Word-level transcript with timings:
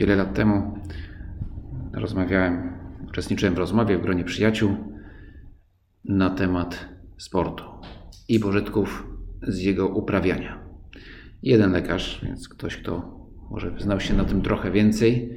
wiele 0.00 0.16
lat 0.16 0.34
temu, 0.34 0.78
rozmawiałem, 1.92 2.72
uczestniczyłem 3.08 3.54
w 3.54 3.58
rozmowie 3.58 3.98
w 3.98 4.02
gronie 4.02 4.24
przyjaciół 4.24 4.76
na 6.04 6.30
temat 6.30 6.88
sportu 7.18 7.64
i 8.28 8.40
pożytków 8.40 9.06
z 9.42 9.58
jego 9.58 9.88
uprawiania. 9.88 10.58
Jeden 11.42 11.72
lekarz, 11.72 12.20
więc 12.24 12.48
ktoś, 12.48 12.76
kto 12.76 13.20
może 13.50 13.74
znał 13.78 14.00
się 14.00 14.14
na 14.14 14.24
tym 14.24 14.42
trochę 14.42 14.70
więcej, 14.70 15.36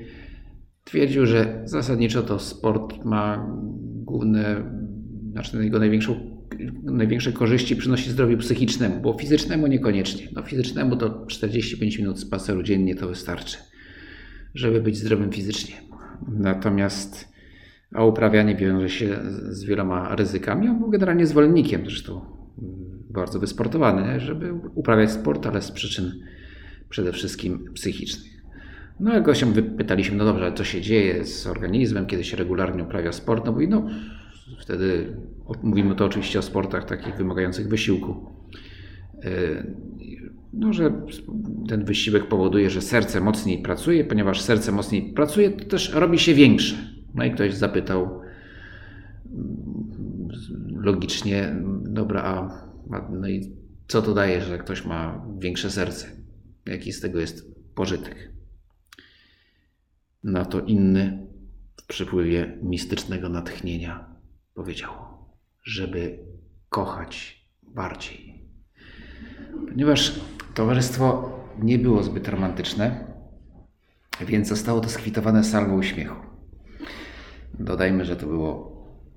twierdził, 0.83 1.25
że 1.25 1.61
zasadniczo 1.65 2.23
to 2.23 2.39
sport 2.39 3.05
ma 3.05 3.47
główne, 4.03 4.71
znaczy 5.31 5.63
jego 5.63 5.79
największą 5.79 6.33
największe 6.83 7.31
korzyści 7.31 7.75
przynosi 7.75 8.11
zdrowiu 8.11 8.37
psychicznemu, 8.37 9.01
bo 9.01 9.13
fizycznemu 9.13 9.67
niekoniecznie. 9.67 10.27
No 10.33 10.43
fizycznemu 10.43 10.95
to 10.95 11.25
45 11.25 11.97
minut 11.97 12.19
spaceru 12.19 12.63
dziennie 12.63 12.95
to 12.95 13.07
wystarczy, 13.07 13.57
żeby 14.55 14.81
być 14.81 14.97
zdrowym 14.97 15.31
fizycznie. 15.31 15.75
Natomiast 16.27 17.33
a 17.93 18.05
uprawianie 18.05 18.55
wiąże 18.55 18.89
się 18.89 19.19
z 19.49 19.63
wieloma 19.63 20.15
ryzykami. 20.15 20.69
On 20.69 20.79
był 20.79 20.89
generalnie 20.89 21.25
zwolennikiem, 21.25 21.81
zresztą 21.85 22.21
bardzo 23.09 23.39
wysportowany, 23.39 24.19
żeby 24.19 24.53
uprawiać 24.75 25.11
sport, 25.11 25.45
ale 25.45 25.61
z 25.61 25.71
przyczyn 25.71 26.11
przede 26.89 27.11
wszystkim 27.11 27.73
psychicznych. 27.73 28.33
No 28.99 29.13
jak 29.13 29.23
go 29.23 29.33
się 29.33 29.53
wypytaliśmy, 29.53 30.17
no 30.17 30.25
dobrze, 30.25 30.53
co 30.53 30.63
się 30.63 30.81
dzieje 30.81 31.25
z 31.25 31.47
organizmem, 31.47 32.05
kiedy 32.05 32.23
się 32.23 32.37
regularnie 32.37 32.83
uprawia 32.83 33.11
sport? 33.11 33.45
No 33.45 33.51
mówi, 33.51 33.67
no 33.67 33.87
wtedy 34.59 35.17
mówimy 35.63 35.95
to 35.95 36.05
oczywiście 36.05 36.39
o 36.39 36.41
sportach 36.41 36.85
takich 36.85 37.15
wymagających 37.15 37.67
wysiłku. 37.67 38.33
No, 40.53 40.73
że 40.73 41.01
ten 41.67 41.85
wysiłek 41.85 42.27
powoduje, 42.27 42.69
że 42.69 42.81
serce 42.81 43.21
mocniej 43.21 43.61
pracuje, 43.61 44.03
ponieważ 44.03 44.41
serce 44.41 44.71
mocniej 44.71 45.13
pracuje, 45.13 45.51
to 45.51 45.65
też 45.65 45.93
robi 45.93 46.19
się 46.19 46.33
większe. 46.33 46.75
No 47.13 47.25
i 47.25 47.31
ktoś 47.31 47.53
zapytał 47.53 48.21
logicznie, 50.69 51.55
dobra, 51.83 52.23
a 52.23 52.63
no 53.11 53.27
i 53.27 53.55
co 53.87 54.01
to 54.01 54.13
daje, 54.13 54.41
że 54.41 54.57
ktoś 54.57 54.85
ma 54.85 55.25
większe 55.39 55.71
serce? 55.71 56.07
Jaki 56.65 56.93
z 56.93 57.01
tego 57.01 57.19
jest 57.19 57.55
pożytek? 57.75 58.31
Na 60.23 60.45
to 60.45 60.61
inny 60.61 61.27
w 61.81 61.87
przypływie 61.87 62.57
mistycznego 62.61 63.29
natchnienia 63.29 64.15
powiedział, 64.53 64.91
żeby 65.63 66.19
kochać 66.69 67.45
bardziej. 67.63 68.43
Ponieważ 69.69 70.19
towarzystwo 70.53 71.29
nie 71.61 71.79
było 71.79 72.03
zbyt 72.03 72.27
romantyczne, 72.27 73.13
więc 74.21 74.47
zostało 74.47 74.79
to 74.79 74.89
skwitowane 74.89 75.43
salwą 75.43 75.77
uśmiechu. 75.77 76.15
Dodajmy, 77.59 78.05
że 78.05 78.15
to 78.15 78.25
było 78.27 78.73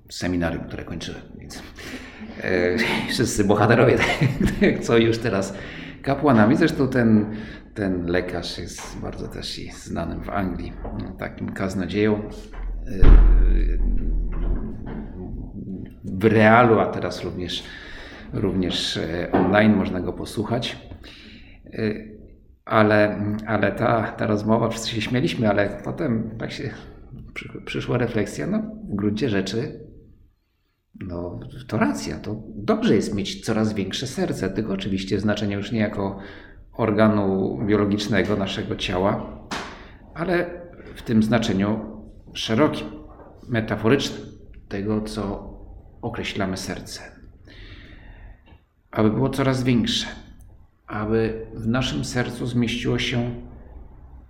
seminarium, 0.09 0.63
które 0.63 0.83
kończyłem, 0.83 1.21
więc 1.39 1.63
e, 2.41 2.77
wszyscy 3.13 3.43
bohaterowie, 3.43 3.97
co 4.85 4.97
już 4.97 5.17
teraz 5.17 5.53
kapłanami. 6.01 6.55
Zresztą 6.55 6.87
ten, 6.87 7.35
ten 7.73 8.05
lekarz 8.05 8.57
jest 8.57 8.97
bardzo 8.99 9.27
też 9.27 9.61
znanym 9.73 10.23
w 10.23 10.29
Anglii, 10.29 10.73
takim 11.17 11.49
kaznodzieją. 11.49 12.15
E, 12.15 12.27
w 16.03 16.25
realu, 16.25 16.79
a 16.79 16.85
teraz 16.85 17.23
również, 17.23 17.63
również 18.33 18.97
e, 18.97 19.31
online 19.31 19.75
można 19.75 19.99
go 19.99 20.13
posłuchać. 20.13 20.86
E, 21.73 21.93
ale, 22.65 23.25
ale 23.47 23.71
ta, 23.71 24.11
ta 24.11 24.27
rozmowa, 24.27 24.69
wszyscy 24.69 24.89
się 24.89 25.01
śmieliśmy, 25.01 25.49
ale 25.49 25.81
potem 25.83 26.37
tak 26.39 26.51
się 26.51 26.69
przyszła 27.65 27.97
refleksja, 27.97 28.47
no 28.47 28.59
w 28.89 28.95
gruncie 28.95 29.29
rzeczy 29.29 29.87
no, 30.99 31.39
to 31.67 31.77
racja, 31.77 32.19
to 32.19 32.43
dobrze 32.55 32.95
jest 32.95 33.15
mieć 33.15 33.45
coraz 33.45 33.73
większe 33.73 34.07
serce, 34.07 34.49
tylko 34.49 34.73
oczywiście 34.73 35.19
znaczenie 35.19 35.55
już 35.55 35.71
nie 35.71 35.79
jako 35.79 36.19
organu 36.73 37.57
biologicznego 37.65 38.35
naszego 38.35 38.75
ciała, 38.75 39.39
ale 40.13 40.49
w 40.95 41.01
tym 41.01 41.23
znaczeniu 41.23 41.79
szerokim, 42.33 42.87
metaforycznym, 43.49 44.21
tego 44.67 45.01
co 45.01 45.53
określamy 46.01 46.57
serce. 46.57 47.01
Aby 48.91 49.11
było 49.11 49.29
coraz 49.29 49.63
większe, 49.63 50.07
aby 50.87 51.45
w 51.53 51.67
naszym 51.67 52.05
sercu 52.05 52.45
zmieściło 52.45 52.99
się 52.99 53.35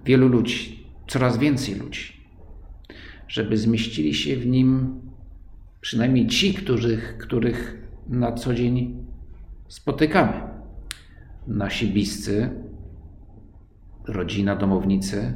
wielu 0.05 0.27
ludzi, 0.27 0.87
coraz 1.07 1.37
więcej 1.37 1.75
ludzi, 1.75 2.13
żeby 3.27 3.57
zmieścili 3.57 4.13
się 4.13 4.35
w 4.35 4.47
nim 4.47 5.01
przynajmniej 5.81 6.27
ci, 6.27 6.53
których, 6.53 7.17
których 7.17 7.87
na 8.07 8.31
co 8.31 8.53
dzień 8.53 9.05
spotykamy. 9.67 10.41
Nasi 11.47 11.87
bliscy, 11.87 12.49
rodzina, 14.07 14.55
domownicy, 14.55 15.33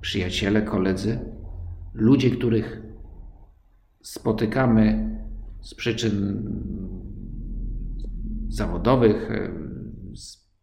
przyjaciele, 0.00 0.62
koledzy, 0.62 1.18
ludzie, 1.94 2.30
których 2.30 2.82
spotykamy 4.02 5.10
z 5.60 5.74
przyczyn 5.74 6.42
zawodowych, 8.48 9.30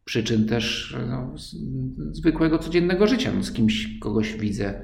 przyczyn 0.05 0.47
też 0.47 0.97
no, 1.09 1.33
zwykłego, 2.11 2.59
codziennego 2.59 3.07
życia. 3.07 3.31
No, 3.35 3.43
z 3.43 3.51
kimś, 3.51 3.99
kogoś 3.99 4.33
widzę, 4.33 4.81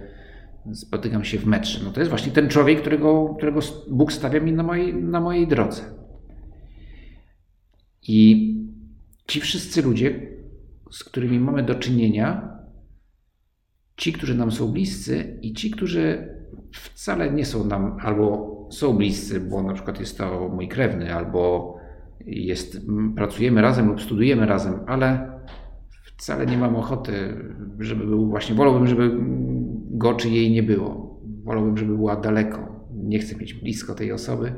spotykam 0.74 1.24
się 1.24 1.40
w 1.40 1.46
metrze. 1.46 1.80
No 1.84 1.92
to 1.92 2.00
jest 2.00 2.10
właśnie 2.10 2.32
ten 2.32 2.50
człowiek, 2.50 2.82
którego, 2.82 3.36
którego 3.38 3.60
Bóg 3.90 4.14
stawia 4.14 4.40
mi 4.40 4.54
na 4.54 4.64
mojej, 4.64 4.96
na 4.96 5.22
mojej 5.22 5.48
drodze. 5.48 5.82
I 8.08 8.48
ci 9.28 9.42
wszyscy 9.42 9.82
ludzie, 9.82 10.38
z 10.92 11.04
którymi 11.04 11.40
mamy 11.40 11.64
do 11.64 11.76
czynienia, 11.76 12.58
ci, 13.98 14.14
którzy 14.14 14.36
nam 14.36 14.52
są 14.52 14.68
bliscy 14.68 15.40
i 15.42 15.54
ci, 15.54 15.72
którzy 15.72 16.30
wcale 16.72 17.32
nie 17.32 17.46
są 17.46 17.66
nam 17.66 17.98
albo 18.02 18.58
są 18.72 18.94
bliscy, 18.94 19.40
bo 19.40 19.64
na 19.64 19.74
przykład 19.74 20.00
jest 20.00 20.18
to 20.18 20.50
mój 20.50 20.68
krewny, 20.68 21.14
albo 21.14 21.77
jest, 22.26 22.78
pracujemy 23.16 23.62
razem 23.62 23.88
lub 23.88 24.02
studujemy 24.02 24.46
razem, 24.46 24.74
ale 24.88 25.38
wcale 26.18 26.46
nie 26.46 26.58
mam 26.58 26.76
ochoty, 26.76 27.38
żeby 27.80 28.06
był 28.06 28.30
właśnie, 28.30 28.56
wolałbym, 28.56 28.88
żeby 28.88 29.12
go 29.98 30.14
czy 30.14 30.30
jej 30.30 30.52
nie 30.52 30.64
było. 30.64 31.22
Wolałbym, 31.44 31.78
żeby 31.78 31.96
była 31.96 32.16
daleko. 32.16 32.88
Nie 32.94 33.20
chcę 33.20 33.36
mieć 33.36 33.54
blisko 33.54 33.96
tej 33.96 34.12
osoby, 34.12 34.54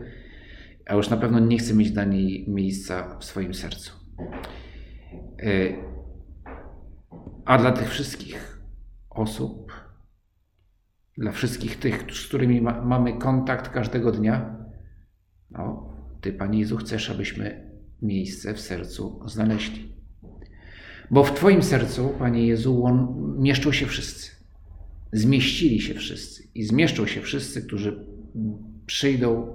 a 0.86 0.96
już 0.96 1.10
na 1.10 1.18
pewno 1.18 1.40
nie 1.40 1.58
chcę 1.58 1.74
mieć 1.74 1.92
dla 1.92 2.04
niej 2.04 2.46
miejsca 2.48 3.18
w 3.20 3.26
swoim 3.26 3.54
sercu. 3.54 3.94
E, 5.40 5.74
a 7.46 7.58
dla 7.58 7.72
tych 7.72 7.90
wszystkich 7.90 8.62
osób, 9.10 9.72
dla 11.18 11.32
wszystkich 11.32 11.80
tych, 11.80 12.06
z 12.12 12.28
którymi 12.28 12.62
ma, 12.62 12.82
mamy 12.82 13.18
kontakt 13.18 13.70
każdego 13.70 14.12
dnia, 14.12 14.56
no, 15.52 15.89
Ty, 16.22 16.34
Panie 16.34 16.60
Jezu, 16.60 16.78
chcesz, 16.78 17.10
abyśmy 17.10 17.70
miejsce 18.02 18.54
w 18.54 18.62
sercu 18.62 19.20
znaleźli. 19.26 19.94
Bo 21.12 21.24
w 21.24 21.34
Twoim 21.34 21.64
sercu, 21.64 22.10
Panie 22.20 22.48
Jezu, 22.48 22.86
mieszczą 23.38 23.72
się 23.72 23.86
wszyscy. 23.86 24.32
Zmieścili 25.14 25.82
się 25.82 25.94
wszyscy 25.94 26.44
i 26.56 26.64
zmieszczą 26.64 27.08
się 27.08 27.22
wszyscy, 27.22 27.62
którzy 27.62 28.06
przyjdą 28.86 29.54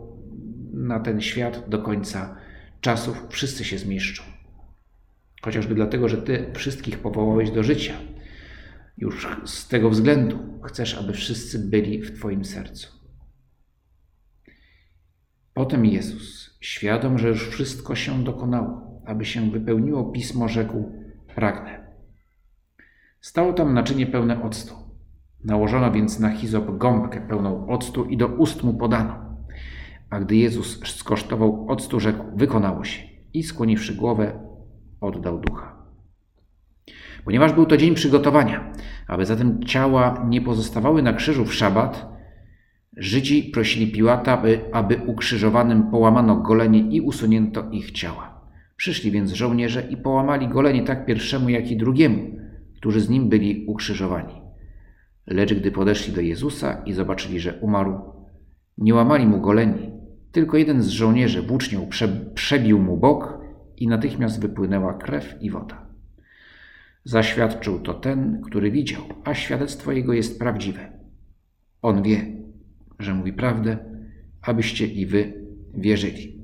na 0.72 1.00
ten 1.00 1.20
świat 1.20 1.68
do 1.68 1.78
końca 1.78 2.36
czasów. 2.80 3.26
Wszyscy 3.30 3.64
się 3.64 3.78
zmieszczą. 3.78 4.22
Chociażby 5.42 5.74
dlatego, 5.74 6.08
że 6.08 6.16
Ty 6.16 6.50
wszystkich 6.54 6.98
powołałeś 6.98 7.50
do 7.50 7.62
życia 7.62 7.94
już 8.98 9.28
z 9.44 9.68
tego 9.68 9.90
względu 9.90 10.38
chcesz, 10.62 10.94
aby 10.94 11.12
wszyscy 11.12 11.58
byli 11.58 12.02
w 12.02 12.18
Twoim 12.18 12.44
sercu. 12.44 13.03
Potem 15.54 15.86
Jezus, 15.86 16.58
świadom, 16.60 17.18
że 17.18 17.28
już 17.28 17.48
wszystko 17.48 17.94
się 17.94 18.24
dokonało, 18.24 19.02
aby 19.06 19.24
się 19.24 19.50
wypełniło 19.50 20.04
pismo, 20.04 20.48
rzekł: 20.48 20.92
Pragnę. 21.34 21.86
Stało 23.20 23.52
tam 23.52 23.74
naczynie 23.74 24.06
pełne 24.06 24.42
octu. 24.42 24.74
Nałożono 25.44 25.92
więc 25.92 26.20
na 26.20 26.30
Hizop 26.30 26.78
gąbkę 26.78 27.20
pełną 27.28 27.66
octu 27.66 28.04
i 28.04 28.16
do 28.16 28.26
ust 28.26 28.62
mu 28.62 28.74
podano. 28.74 29.36
A 30.10 30.20
gdy 30.20 30.36
Jezus 30.36 30.80
skosztował 30.86 31.66
octu, 31.68 32.00
rzekł, 32.00 32.24
wykonało 32.36 32.84
się. 32.84 33.02
I 33.34 33.42
skłoniwszy 33.42 33.94
głowę, 33.94 34.40
oddał 35.00 35.38
ducha. 35.38 35.76
Ponieważ 37.24 37.52
był 37.52 37.66
to 37.66 37.76
dzień 37.76 37.94
przygotowania, 37.94 38.72
aby 39.08 39.26
zatem 39.26 39.64
ciała 39.64 40.24
nie 40.28 40.40
pozostawały 40.40 41.02
na 41.02 41.12
krzyżu 41.12 41.44
w 41.44 41.54
szabat, 41.54 42.13
Żydzi 42.96 43.42
prosili 43.42 43.92
Piłata, 43.92 44.38
aby, 44.38 44.60
aby 44.72 44.96
ukrzyżowanym 45.06 45.90
połamano 45.90 46.36
golenie 46.36 46.80
i 46.80 47.00
usunięto 47.00 47.70
ich 47.70 47.90
ciała. 47.90 48.40
Przyszli 48.76 49.10
więc 49.10 49.32
żołnierze 49.32 49.86
i 49.90 49.96
połamali 49.96 50.48
golenie 50.48 50.82
tak 50.82 51.06
pierwszemu, 51.06 51.48
jak 51.48 51.70
i 51.70 51.76
drugiemu, 51.76 52.38
którzy 52.76 53.00
z 53.00 53.08
nim 53.08 53.28
byli 53.28 53.66
ukrzyżowani. 53.66 54.34
Lecz 55.26 55.54
gdy 55.54 55.72
podeszli 55.72 56.12
do 56.12 56.20
Jezusa 56.20 56.82
i 56.86 56.92
zobaczyli, 56.92 57.40
że 57.40 57.58
umarł, 57.60 58.00
nie 58.78 58.94
łamali 58.94 59.26
mu 59.26 59.40
goleni, 59.40 59.90
tylko 60.32 60.56
jeden 60.56 60.82
z 60.82 60.88
żołnierzy 60.88 61.42
włócznią 61.42 61.86
prze, 61.86 62.08
przebił 62.34 62.78
mu 62.78 62.96
bok 62.96 63.38
i 63.76 63.88
natychmiast 63.88 64.40
wypłynęła 64.40 64.94
krew 64.94 65.34
i 65.40 65.50
woda. 65.50 65.86
Zaświadczył 67.04 67.80
to 67.80 67.94
ten, 67.94 68.40
który 68.44 68.70
widział, 68.70 69.02
a 69.24 69.34
świadectwo 69.34 69.92
jego 69.92 70.12
jest 70.12 70.38
prawdziwe. 70.38 70.92
On 71.82 72.02
wie, 72.02 72.43
że 72.98 73.14
mówi 73.14 73.32
prawdę, 73.32 73.78
abyście 74.42 74.86
i 74.86 75.06
wy 75.06 75.32
wierzyli. 75.74 76.40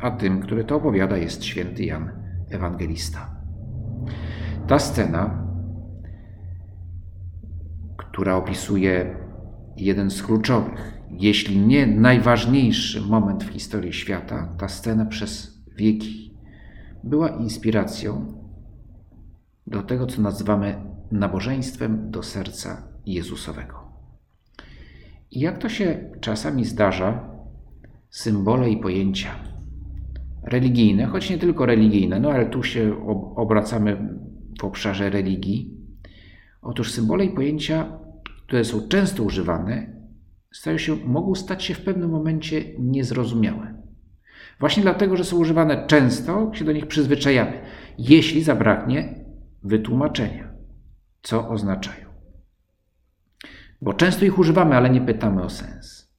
A 0.00 0.10
tym, 0.10 0.40
który 0.40 0.64
to 0.64 0.76
opowiada, 0.76 1.16
jest 1.16 1.44
święty 1.44 1.84
Jan 1.84 2.10
Ewangelista. 2.50 3.36
Ta 4.66 4.78
scena, 4.78 5.46
która 7.96 8.36
opisuje 8.36 9.16
jeden 9.76 10.10
z 10.10 10.22
kluczowych, 10.22 11.00
jeśli 11.10 11.58
nie 11.58 11.86
najważniejszy 11.86 13.00
moment 13.00 13.44
w 13.44 13.48
historii 13.48 13.92
świata, 13.92 14.54
ta 14.58 14.68
scena 14.68 15.06
przez 15.06 15.62
wieki 15.76 16.34
była 17.04 17.28
inspiracją 17.28 18.26
do 19.66 19.82
tego, 19.82 20.06
co 20.06 20.22
nazywamy 20.22 20.76
nabożeństwem 21.10 22.10
do 22.10 22.22
serca 22.22 22.88
Jezusowego. 23.06 23.85
I 25.30 25.40
jak 25.40 25.58
to 25.58 25.68
się 25.68 26.10
czasami 26.20 26.64
zdarza, 26.64 27.30
symbole 28.10 28.70
i 28.70 28.76
pojęcia 28.76 29.30
religijne, 30.42 31.06
choć 31.06 31.30
nie 31.30 31.38
tylko 31.38 31.66
religijne, 31.66 32.20
no 32.20 32.30
ale 32.30 32.46
tu 32.46 32.62
się 32.62 33.06
obracamy 33.36 34.18
w 34.60 34.64
obszarze 34.64 35.10
religii. 35.10 35.70
Otóż 36.62 36.92
symbole 36.92 37.24
i 37.24 37.30
pojęcia, 37.30 37.98
które 38.46 38.64
są 38.64 38.88
często 38.88 39.22
używane, 39.22 39.86
stają 40.52 40.78
się, 40.78 40.96
mogą 40.96 41.34
stać 41.34 41.64
się 41.64 41.74
w 41.74 41.84
pewnym 41.84 42.10
momencie 42.10 42.64
niezrozumiałe. 42.78 43.74
Właśnie 44.60 44.82
dlatego, 44.82 45.16
że 45.16 45.24
są 45.24 45.36
używane 45.36 45.86
często, 45.86 46.50
się 46.54 46.64
do 46.64 46.72
nich 46.72 46.86
przyzwyczajamy, 46.86 47.60
jeśli 47.98 48.42
zabraknie 48.42 49.24
wytłumaczenia, 49.62 50.48
co 51.22 51.48
oznaczają. 51.48 52.05
Bo 53.82 53.94
często 53.94 54.24
ich 54.24 54.38
używamy, 54.38 54.76
ale 54.76 54.90
nie 54.90 55.00
pytamy 55.00 55.42
o 55.42 55.50
sens. 55.50 56.12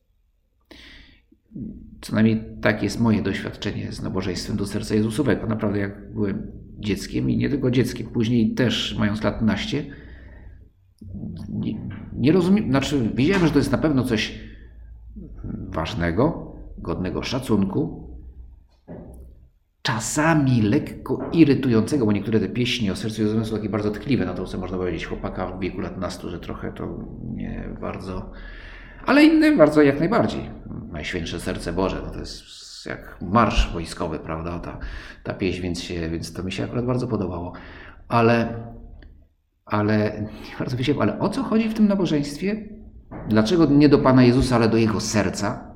Co 2.02 2.16
najmniej 2.16 2.44
tak 2.62 2.84
jest 2.84 3.00
moje 3.00 3.22
doświadczenie 3.22 3.92
z 3.92 4.02
nabożeństwem 4.02 4.58
do 4.58 4.66
serca 4.66 4.96
Jezusowego. 4.96 5.48
Naprawdę, 5.48 5.80
jak 5.80 6.14
byłem 6.14 6.52
dzieckiem 6.80 7.30
i 7.30 7.38
nie 7.38 7.50
tylko 7.50 7.72
dzieckiem, 7.72 8.08
później 8.08 8.54
też 8.54 8.96
mając 9.00 9.24
lat 9.24 9.42
naście, 9.42 9.86
nie, 11.50 11.90
nie 12.14 12.32
rozumiem, 12.32 12.70
znaczy 12.70 13.12
wiedziałem, 13.16 13.48
że 13.48 13.52
to 13.52 13.60
jest 13.60 13.72
na 13.72 13.78
pewno 13.78 14.04
coś 14.04 14.40
ważnego, 15.70 16.56
godnego 16.78 17.24
szacunku, 17.24 18.07
czasami 19.88 20.62
lekko 20.62 21.30
irytującego, 21.34 22.06
bo 22.06 22.12
niektóre 22.12 22.40
te 22.40 22.50
pieśni 22.50 22.92
o 22.92 22.96
sercu 22.96 23.22
Jezusowym 23.22 23.46
są 23.46 23.56
takie 23.56 23.70
bardzo 23.70 23.92
tkliwe, 23.92 24.26
no 24.26 24.34
to 24.34 24.46
co 24.46 24.58
można 24.58 24.78
powiedzieć 24.78 25.06
chłopaka 25.06 25.48
w 25.48 25.60
wieku 25.60 25.82
lat 25.82 25.98
nastu, 25.98 26.30
że 26.30 26.40
trochę 26.40 26.72
to 26.72 26.98
nie 27.34 27.70
bardzo, 27.82 28.32
ale 29.06 29.24
inne 29.24 29.56
bardzo 29.56 29.82
jak 29.82 30.00
najbardziej. 30.00 30.50
Najświętsze 30.92 31.40
Serce 31.40 31.74
Boże, 31.74 32.02
no 32.06 32.12
to 32.12 32.20
jest 32.20 32.44
jak 32.86 33.18
marsz 33.22 33.74
wojskowy, 33.74 34.20
prawda, 34.20 34.60
ta, 34.60 34.80
ta 35.24 35.34
pieśń, 35.34 35.62
więc, 35.62 35.82
się, 35.82 36.10
więc 36.10 36.34
to 36.34 36.44
mi 36.44 36.52
się 36.52 36.64
akurat 36.64 36.86
bardzo 36.86 37.08
podobało. 37.08 37.54
Ale, 38.08 38.64
ale, 39.66 40.22
nie 40.22 40.58
bardzo 40.60 40.78
wiedziałem, 40.78 41.02
ale 41.02 41.20
o 41.20 41.30
co 41.30 41.44
chodzi 41.44 41.70
w 41.70 41.74
tym 41.74 41.88
nabożeństwie? 41.88 42.70
Dlaczego 43.30 43.66
nie 43.66 43.90
do 43.90 44.00
Pana 44.00 44.24
Jezusa, 44.24 44.56
ale 44.56 44.70
do 44.70 44.78
Jego 44.78 45.00
serca? 45.00 45.76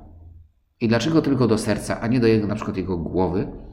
I 0.82 0.88
dlaczego 0.88 1.22
tylko 1.22 1.48
do 1.48 1.58
serca, 1.58 2.02
a 2.02 2.08
nie 2.08 2.20
do 2.20 2.28
jego, 2.28 2.48
na 2.48 2.56
przykład 2.56 2.78
Jego 2.78 2.98
głowy? 2.98 3.71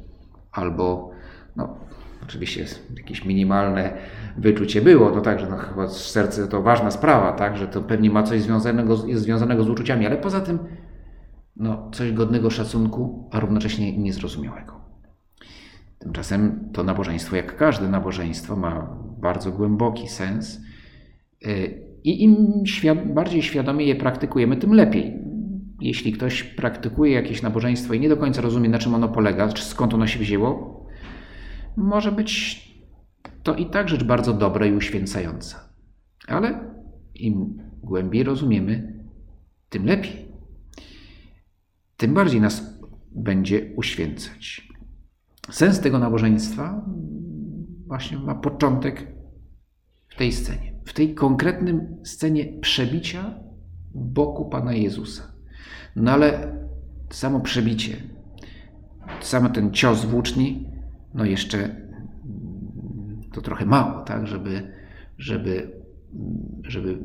Albo 0.59 1.11
no, 1.57 1.77
oczywiście 2.23 2.65
jakieś 2.97 3.25
minimalne 3.25 3.93
wyczucie 4.39 4.83
było, 4.83 5.11
to 5.11 5.21
także 5.21 5.49
no, 5.51 5.57
chyba 5.57 5.89
serce 5.89 6.49
to 6.49 6.63
ważna 6.63 6.91
sprawa, 6.91 7.33
tak, 7.33 7.57
że 7.57 7.69
to 7.69 7.83
pewnie 7.83 8.11
ma 8.11 8.23
coś 8.23 8.43
związanego, 8.43 9.07
jest 9.07 9.23
związanego 9.23 9.65
z 9.65 9.69
uczuciami, 9.69 10.07
ale 10.07 10.17
poza 10.17 10.41
tym 10.41 10.59
no, 11.57 11.91
coś 11.93 12.13
godnego 12.13 12.51
szacunku, 12.51 13.29
a 13.33 13.41
równocześnie 13.41 13.99
niezrozumiałego. 13.99 14.79
Tymczasem 15.99 16.69
to 16.73 16.85
nabożeństwo, 16.85 17.37
jak 17.37 17.57
każde 17.57 17.89
nabożeństwo, 17.89 18.57
ma 18.57 18.97
bardzo 19.21 19.53
głęboki 19.53 20.09
sens 20.09 20.61
y, 21.47 21.89
i 22.05 22.25
im 22.25 22.63
bardziej 23.07 23.43
świadomie 23.43 23.85
je 23.85 23.97
praktykujemy, 23.97 24.57
tym 24.57 24.75
lepiej 24.75 25.19
jeśli 25.81 26.13
ktoś 26.13 26.43
praktykuje 26.43 27.13
jakieś 27.13 27.43
nabożeństwo 27.43 27.95
i 27.95 28.01
nie 28.01 28.09
do 28.09 28.17
końca 28.17 28.41
rozumie, 28.41 28.69
na 28.69 28.79
czym 28.79 28.95
ono 28.95 29.09
polega, 29.09 29.49
skąd 29.57 29.95
ono 29.95 30.07
się 30.07 30.19
wzięło, 30.19 30.87
może 31.77 32.13
być 32.13 32.69
to 33.43 33.55
i 33.55 33.67
tak 33.67 33.89
rzecz 33.89 34.05
bardzo 34.05 34.33
dobra 34.33 34.67
i 34.67 34.73
uświęcająca. 34.73 35.69
Ale 36.27 36.75
im 37.15 37.59
głębiej 37.83 38.23
rozumiemy, 38.23 39.05
tym 39.69 39.87
lepiej. 39.87 40.29
Tym 41.97 42.15
bardziej 42.15 42.41
nas 42.41 42.79
będzie 43.11 43.75
uświęcać. 43.77 44.69
Sens 45.51 45.81
tego 45.81 45.99
nabożeństwa 45.99 46.85
właśnie 47.87 48.19
ma 48.19 48.35
początek 48.35 49.13
w 50.09 50.17
tej 50.17 50.33
scenie, 50.33 50.81
w 50.85 50.93
tej 50.93 51.15
konkretnym 51.15 51.97
scenie 52.05 52.61
przebicia 52.61 53.35
boku 53.95 54.49
Pana 54.49 54.73
Jezusa. 54.73 55.38
No 55.97 56.13
ale 56.13 56.59
samo 57.11 57.41
przebicie, 57.41 57.97
sam 59.21 59.53
ten 59.53 59.73
cios 59.73 60.05
włóczni, 60.05 60.71
no 61.15 61.25
jeszcze 61.25 61.89
to 63.33 63.41
trochę 63.41 63.67
mało, 63.67 64.03
tak, 64.05 64.27
żeby, 64.27 64.73
żeby, 65.19 65.73
żeby 66.63 66.99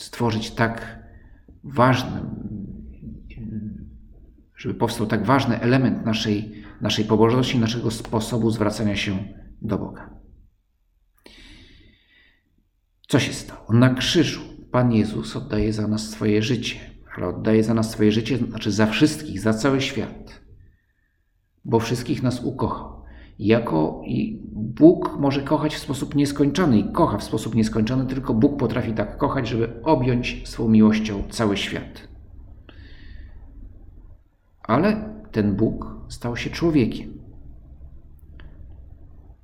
stworzyć 0.00 0.50
tak 0.50 1.02
ważny, 1.64 2.20
żeby 4.56 4.74
powstał 4.74 5.06
tak 5.06 5.26
ważny 5.26 5.60
element 5.60 6.06
naszej, 6.06 6.52
naszej 6.80 7.04
pobożności, 7.04 7.58
naszego 7.58 7.90
sposobu 7.90 8.50
zwracania 8.50 8.96
się 8.96 9.18
do 9.62 9.78
Boga. 9.78 10.10
Co 13.08 13.18
się 13.18 13.32
stało? 13.32 13.72
Na 13.72 13.94
krzyżu 13.94 14.51
Pan 14.72 14.92
Jezus 14.92 15.36
oddaje 15.36 15.72
za 15.72 15.88
nas 15.88 16.10
swoje 16.10 16.42
życie, 16.42 16.76
ale 17.16 17.26
oddaje 17.26 17.64
za 17.64 17.74
nas 17.74 17.90
swoje 17.90 18.12
życie, 18.12 18.36
znaczy 18.38 18.72
za 18.72 18.86
wszystkich, 18.86 19.40
za 19.40 19.54
cały 19.54 19.80
świat, 19.80 20.40
bo 21.64 21.80
wszystkich 21.80 22.22
nas 22.22 22.44
ukochał. 22.44 23.02
Jako 23.38 24.02
i 24.06 24.42
Bóg 24.52 25.16
może 25.18 25.42
kochać 25.42 25.74
w 25.74 25.78
sposób 25.78 26.14
nieskończony 26.14 26.78
i 26.78 26.92
kocha 26.92 27.18
w 27.18 27.24
sposób 27.24 27.54
nieskończony, 27.54 28.06
tylko 28.06 28.34
Bóg 28.34 28.58
potrafi 28.58 28.92
tak 28.92 29.18
kochać, 29.18 29.48
żeby 29.48 29.82
objąć 29.82 30.42
swą 30.44 30.68
miłością 30.68 31.22
cały 31.30 31.56
świat. 31.56 32.08
Ale 34.62 35.14
ten 35.32 35.56
Bóg 35.56 35.86
stał 36.08 36.36
się 36.36 36.50
człowiekiem. 36.50 37.12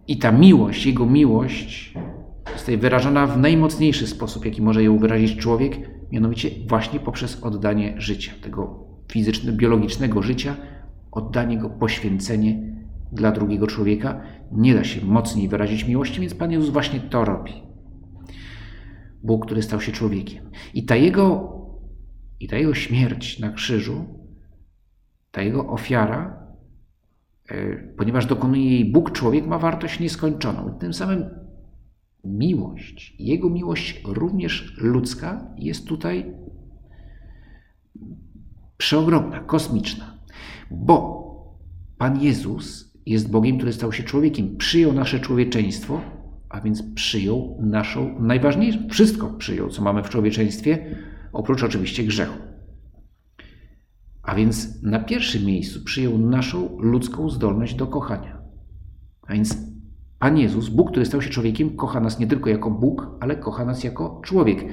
I 0.06 0.18
ta 0.18 0.32
miłość, 0.32 0.86
Jego 0.86 1.06
miłość 1.06 1.94
zostaje 2.56 2.78
wyrażona 2.78 3.26
w 3.26 3.38
najmocniejszy 3.38 4.06
sposób, 4.06 4.44
jaki 4.44 4.62
może 4.62 4.82
ją 4.82 4.98
wyrazić 4.98 5.36
człowiek, 5.36 5.76
mianowicie 6.12 6.50
właśnie 6.68 7.00
poprzez 7.00 7.42
oddanie 7.42 7.94
życia, 7.98 8.32
tego 8.42 8.86
fizycznego, 9.12 9.58
biologicznego 9.58 10.22
życia, 10.22 10.56
oddanie 11.12 11.58
go, 11.58 11.70
poświęcenie 11.70 12.68
dla 13.12 13.32
drugiego 13.32 13.66
człowieka. 13.66 14.20
Nie 14.52 14.74
da 14.74 14.84
się 14.84 15.06
mocniej 15.06 15.48
wyrazić 15.48 15.84
miłości, 15.84 16.20
więc 16.20 16.34
Pan 16.34 16.52
Jezus 16.52 16.70
właśnie 16.70 17.00
to 17.00 17.24
robi. 17.24 17.52
Bóg, 19.22 19.46
który 19.46 19.62
stał 19.62 19.80
się 19.80 19.92
człowiekiem. 19.92 20.50
I 20.74 20.84
ta 20.84 20.96
jego, 20.96 21.52
i 22.40 22.48
ta 22.48 22.56
jego 22.56 22.74
śmierć 22.74 23.38
na 23.38 23.52
krzyżu, 23.52 24.04
ta 25.30 25.42
jego 25.42 25.68
ofiara, 25.68 26.46
e, 27.50 27.76
ponieważ 27.76 28.26
dokonuje 28.26 28.70
jej 28.70 28.92
Bóg, 28.92 29.12
człowiek 29.12 29.46
ma 29.46 29.58
wartość 29.58 30.00
nieskończoną. 30.00 30.78
Tym 30.80 30.92
samym 30.92 31.24
miłość, 32.28 33.16
Jego 33.18 33.50
miłość 33.50 34.02
również 34.06 34.74
ludzka 34.78 35.54
jest 35.58 35.86
tutaj 35.86 36.34
przeogromna, 38.76 39.40
kosmiczna, 39.40 40.18
bo 40.70 41.18
Pan 41.98 42.22
Jezus 42.22 42.94
jest 43.06 43.30
Bogiem, 43.30 43.56
który 43.56 43.72
stał 43.72 43.92
się 43.92 44.02
człowiekiem, 44.02 44.56
przyjął 44.56 44.92
nasze 44.92 45.20
człowieczeństwo, 45.20 46.00
a 46.48 46.60
więc 46.60 46.82
przyjął 46.94 47.58
naszą 47.60 48.20
najważniejszą, 48.20 48.88
wszystko 48.88 49.30
przyjął, 49.30 49.70
co 49.70 49.82
mamy 49.82 50.02
w 50.02 50.08
człowieczeństwie, 50.08 50.96
oprócz 51.32 51.62
oczywiście 51.62 52.04
grzechu. 52.04 52.38
A 54.22 54.34
więc 54.34 54.82
na 54.82 54.98
pierwszym 54.98 55.44
miejscu 55.44 55.84
przyjął 55.84 56.18
naszą 56.18 56.78
ludzką 56.78 57.30
zdolność 57.30 57.74
do 57.74 57.86
kochania. 57.86 58.38
A 59.22 59.32
więc 59.32 59.56
Pan 60.18 60.38
Jezus, 60.38 60.68
Bóg, 60.68 60.90
który 60.90 61.06
stał 61.06 61.22
się 61.22 61.30
człowiekiem, 61.30 61.76
kocha 61.76 62.00
nas 62.00 62.18
nie 62.18 62.26
tylko 62.26 62.50
jako 62.50 62.70
Bóg, 62.70 63.06
ale 63.20 63.36
kocha 63.36 63.64
nas 63.64 63.84
jako 63.84 64.20
człowiek. 64.24 64.64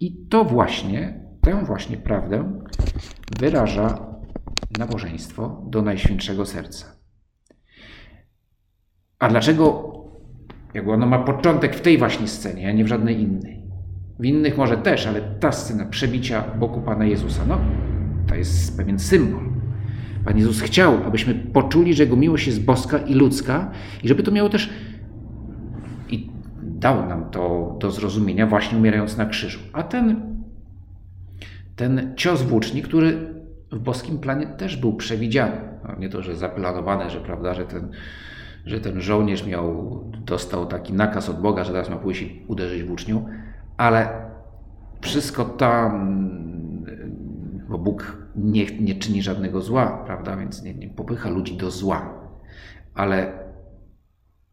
I 0.00 0.26
to 0.28 0.44
właśnie, 0.44 1.20
tę 1.40 1.64
właśnie 1.64 1.96
prawdę 1.96 2.60
wyraża 3.38 4.06
nabożeństwo 4.78 5.62
do 5.66 5.82
Najświętszego 5.82 6.46
Serca. 6.46 6.86
A 9.18 9.28
dlaczego 9.28 9.92
jakby 10.74 10.92
ono 10.92 11.06
ma 11.06 11.18
początek 11.18 11.76
w 11.76 11.80
tej 11.80 11.98
właśnie 11.98 12.28
scenie, 12.28 12.68
a 12.68 12.72
nie 12.72 12.84
w 12.84 12.88
żadnej 12.88 13.20
innej? 13.20 13.62
W 14.18 14.24
innych 14.24 14.56
może 14.56 14.76
też, 14.76 15.06
ale 15.06 15.20
ta 15.20 15.52
scena 15.52 15.84
przebicia 15.84 16.44
boku 16.58 16.80
Pana 16.80 17.04
Jezusa, 17.04 17.42
no, 17.48 17.58
to 18.28 18.34
jest 18.34 18.76
pewien 18.76 18.98
symbol. 18.98 19.55
Pan 20.26 20.38
Jezus 20.38 20.60
chciał, 20.60 20.98
abyśmy 21.06 21.34
poczuli, 21.34 21.94
że 21.94 22.02
Jego 22.02 22.16
miłość 22.16 22.46
jest 22.46 22.64
boska 22.64 22.98
i 22.98 23.14
ludzka 23.14 23.70
i 24.02 24.08
żeby 24.08 24.22
to 24.22 24.30
miało 24.30 24.48
też 24.48 24.70
i 26.10 26.30
dał 26.62 27.08
nam 27.08 27.30
to 27.30 27.76
do 27.80 27.90
zrozumienia 27.90 28.46
właśnie 28.46 28.78
umierając 28.78 29.16
na 29.16 29.26
krzyżu. 29.26 29.58
A 29.72 29.82
ten, 29.82 30.20
ten 31.76 32.12
cios 32.16 32.42
włóczni, 32.42 32.82
który 32.82 33.34
w 33.72 33.78
boskim 33.78 34.18
planie 34.18 34.46
też 34.46 34.76
był 34.76 34.94
przewidziany. 34.94 35.56
No, 35.88 35.96
nie 35.98 36.08
to, 36.08 36.22
że 36.22 36.36
zaplanowane, 36.36 37.10
że 37.10 37.20
prawda, 37.20 37.54
że 37.54 37.64
ten, 37.64 37.88
że 38.64 38.80
ten 38.80 39.00
żołnierz 39.00 39.46
miał, 39.46 40.00
dostał 40.24 40.66
taki 40.66 40.92
nakaz 40.92 41.28
od 41.28 41.40
Boga, 41.40 41.64
że 41.64 41.72
teraz 41.72 41.90
ma 41.90 41.96
pójść 41.96 42.22
i 42.22 42.44
uderzyć 42.48 42.82
włócznią, 42.82 43.28
ale 43.76 44.08
wszystko 45.00 45.44
tam, 45.44 46.16
bo 47.68 47.78
Bóg 47.78 48.25
nie, 48.36 48.66
nie 48.80 48.94
czyni 48.94 49.22
żadnego 49.22 49.60
zła, 49.60 50.02
prawda, 50.06 50.36
więc 50.36 50.62
nie, 50.62 50.74
nie 50.74 50.88
popycha 50.88 51.30
ludzi 51.30 51.56
do 51.56 51.70
zła, 51.70 52.30
ale, 52.94 53.32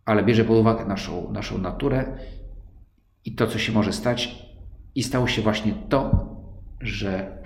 ale 0.06 0.24
bierze 0.24 0.46
pod 0.46 0.58
uwagę 0.58 0.86
naszą, 0.86 1.32
naszą 1.32 1.58
naturę 1.58 2.18
i 3.25 3.36
to, 3.36 3.48
co 3.48 3.60
się 3.60 3.72
może 3.72 3.94
stać. 3.94 4.44
I 4.96 5.04
stało 5.04 5.28
się 5.28 5.42
właśnie 5.42 5.74
to, 5.90 6.30
że 6.82 7.38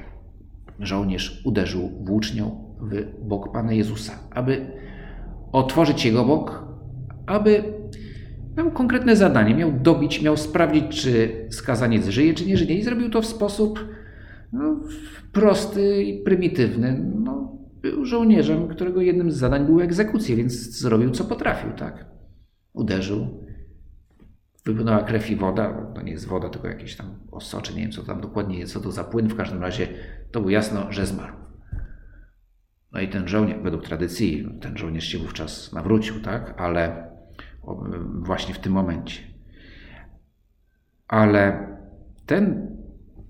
żołnierz 0.80 1.42
uderzył 1.46 1.90
włócznią 2.04 2.76
w 2.82 3.28
bok 3.28 3.54
Pana 3.54 3.74
Jezusa, 3.74 4.14
aby 4.32 4.72
otworzyć 5.52 6.06
jego 6.06 6.26
bok, 6.26 6.66
aby 7.26 7.64
miał 8.58 8.72
konkretne 8.72 9.16
zadanie, 9.16 9.56
miał 9.56 9.72
dobić, 9.72 10.22
miał 10.22 10.38
sprawdzić, 10.38 11.02
czy 11.02 11.46
skazaniec 11.50 12.08
żyje, 12.08 12.34
czy 12.34 12.46
nie 12.46 12.58
żyje. 12.58 12.76
I 12.76 12.84
zrobił 12.84 13.10
to 13.10 13.22
w 13.22 13.26
sposób 13.26 13.86
no, 14.54 14.80
prosty 15.32 16.04
i 16.04 16.24
prymitywny. 16.24 17.12
No, 17.16 17.58
był 17.82 18.06
żołnierzem, 18.06 18.68
którego 18.68 19.02
jednym 19.02 19.32
z 19.32 19.36
zadań 19.36 19.66
były 19.66 19.84
egzekucje, 19.84 20.36
więc 20.36 20.54
zrobił 20.54 21.12
co 21.12 21.24
potrafił, 21.24 21.72
tak? 21.72 22.06
Uderzył, 22.74 23.44
wypłynęła 24.66 25.04
krew 25.04 25.32
i 25.32 25.36
woda. 25.36 25.92
To 25.96 26.02
nie 26.02 26.12
jest 26.12 26.28
woda, 26.28 26.50
tylko 26.50 26.68
jakieś 26.68 26.96
tam 26.96 27.20
osocze, 27.32 27.74
nie 27.74 27.82
wiem 27.82 27.92
co 27.92 28.04
tam 28.04 28.22
dokładnie 28.22 28.60
jest, 28.60 28.74
co 28.74 28.80
to 28.80 28.92
za 28.92 29.04
płyn. 29.04 29.28
W 29.28 29.36
każdym 29.36 29.62
razie 29.62 29.88
to 30.32 30.40
było 30.40 30.50
jasno, 30.50 30.92
że 30.92 31.06
zmarł. 31.06 31.34
No 32.92 33.02
i 33.02 33.08
ten 33.08 33.28
żołnierz, 33.28 33.64
według 33.64 33.84
tradycji, 33.84 34.58
ten 34.62 34.78
żołnierz 34.78 35.08
się 35.08 35.18
wówczas 35.18 35.74
nawrócił, 35.74 36.22
tak? 36.22 36.54
Ale 36.58 37.10
właśnie 38.14 38.54
w 38.54 38.60
tym 38.60 38.74
momencie. 38.74 39.22
Ale 41.08 41.68
ten 42.26 42.77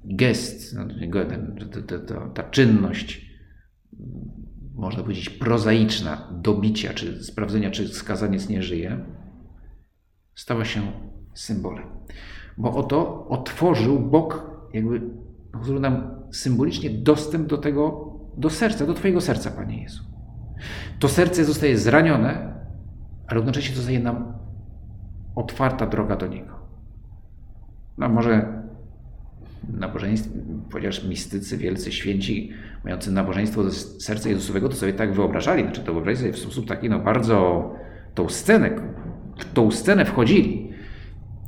gest, 0.07 0.75
no, 0.75 0.87
ta, 1.87 1.99
ta, 1.99 2.29
ta 2.29 2.43
czynność, 2.43 3.31
można 4.75 5.03
powiedzieć, 5.03 5.29
prozaiczna 5.29 6.29
dobicia, 6.41 6.93
czy 6.93 7.23
sprawdzenia, 7.23 7.71
czy 7.71 7.87
skazaniec 7.87 8.49
nie 8.49 8.63
żyje, 8.63 9.05
stała 10.35 10.65
się 10.65 10.81
symbolem. 11.33 11.87
Bo 12.57 12.75
oto 12.75 13.27
otworzył 13.27 13.99
Bóg, 13.99 14.51
jakby 14.73 15.01
pozwolił 15.51 15.81
nam 15.81 16.23
symbolicznie 16.31 16.89
dostęp 16.89 17.47
do 17.47 17.57
tego, 17.57 18.13
do 18.37 18.49
serca, 18.49 18.85
do 18.85 18.93
Twojego 18.93 19.21
serca, 19.21 19.51
Panie 19.51 19.83
Jezu. 19.83 20.03
To 20.99 21.07
serce 21.07 21.45
zostaje 21.45 21.77
zranione, 21.77 22.53
a 23.27 23.33
równocześnie 23.33 23.75
zostaje 23.75 23.99
nam 23.99 24.33
otwarta 25.35 25.87
droga 25.87 26.15
do 26.15 26.27
Niego. 26.27 26.53
No 27.97 28.09
może 28.09 28.56
nabożeństwo, 29.73 30.31
chociaż 30.73 31.03
mistycy, 31.03 31.57
wielcy 31.57 31.91
święci, 31.91 32.51
mający 32.83 33.11
nabożeństwo 33.11 33.63
do 33.63 33.71
serca 33.71 34.29
Jezusowego, 34.29 34.69
to 34.69 34.75
sobie 34.75 34.93
tak 34.93 35.13
wyobrażali, 35.13 35.63
znaczy 35.63 35.81
to 35.81 35.93
wyobrażali 35.93 36.17
sobie 36.17 36.33
w 36.33 36.39
sposób 36.39 36.67
taki, 36.67 36.89
no 36.89 36.99
bardzo 36.99 37.71
tą 38.15 38.29
scenę, 38.29 38.69
w 39.37 39.53
tą 39.53 39.71
scenę 39.71 40.05
wchodzili. 40.05 40.67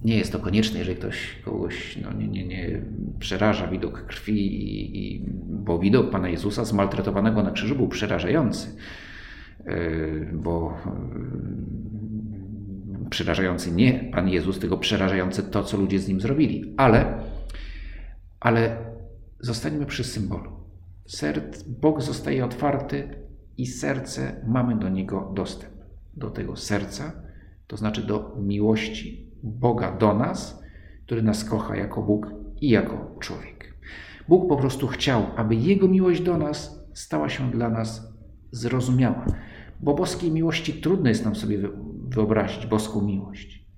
Nie 0.06 0.18
jest 0.18 0.32
to 0.32 0.40
konieczne, 0.40 0.80
jeżeli 0.80 0.98
ktoś 0.98 1.36
kogoś 1.46 1.98
no, 1.98 2.14
nie, 2.14 2.28
nie, 2.28 2.48
nie 2.48 2.82
przeraża 3.20 3.68
widok 3.68 4.06
krwi, 4.06 4.48
i, 4.48 5.16
i, 5.16 5.26
bo 5.46 5.80
widok 5.80 6.10
Pana 6.10 6.30
Jezusa 6.30 6.66
zmaltretowanego 6.66 7.44
na 7.44 7.52
krzyżu 7.52 7.76
był 7.76 7.88
przerażający, 7.88 8.68
yy, 9.66 10.30
bo 10.34 10.78
yy, 13.04 13.10
przerażający 13.10 13.72
nie 13.72 13.94
Pan 14.12 14.30
Jezus, 14.30 14.60
tylko 14.60 14.78
przerażające 14.78 15.44
to, 15.44 15.64
co 15.64 15.78
ludzie 15.78 16.00
z 16.00 16.08
Nim 16.08 16.22
zrobili. 16.22 16.74
Ale 16.78 17.24
ale 18.40 18.78
zostańmy 19.40 19.86
przy 19.86 20.04
symbolu. 20.04 20.52
Serc, 21.06 21.64
Bóg 21.64 22.02
zostaje 22.02 22.46
otwarty 22.46 23.26
i 23.58 23.68
serce, 23.68 24.46
mamy 24.48 24.76
do 24.76 24.90
Niego 24.90 25.32
dostęp. 25.36 25.74
Do 26.14 26.30
tego 26.30 26.56
serca, 26.56 27.12
to 27.68 27.78
znaczy 27.78 28.04
do 28.04 28.36
miłości 28.40 29.30
Boga 29.44 29.92
do 29.92 30.14
nas, 30.14 30.64
który 31.06 31.22
nas 31.22 31.44
kocha 31.44 31.76
jako 31.76 32.02
Bóg 32.02 32.28
i 32.62 32.70
jako 32.70 33.16
człowiek. 33.20 33.76
Bóg 34.28 34.50
po 34.50 34.58
prostu 34.58 34.88
chciał, 34.88 35.24
aby 35.36 35.56
Jego 35.56 35.88
miłość 35.88 36.22
do 36.22 36.38
nas 36.38 36.86
stała 36.94 37.30
się 37.30 37.52
dla 37.52 37.70
nas 37.70 38.14
zrozumiała, 38.52 39.26
bo 39.80 39.94
boskiej 39.94 40.32
miłości 40.32 40.74
trudno 40.74 41.10
jest 41.10 41.26
nam 41.26 41.36
sobie 41.36 41.70
wyobrazić 42.10 42.66
boską 42.66 43.02
miłość 43.02 43.70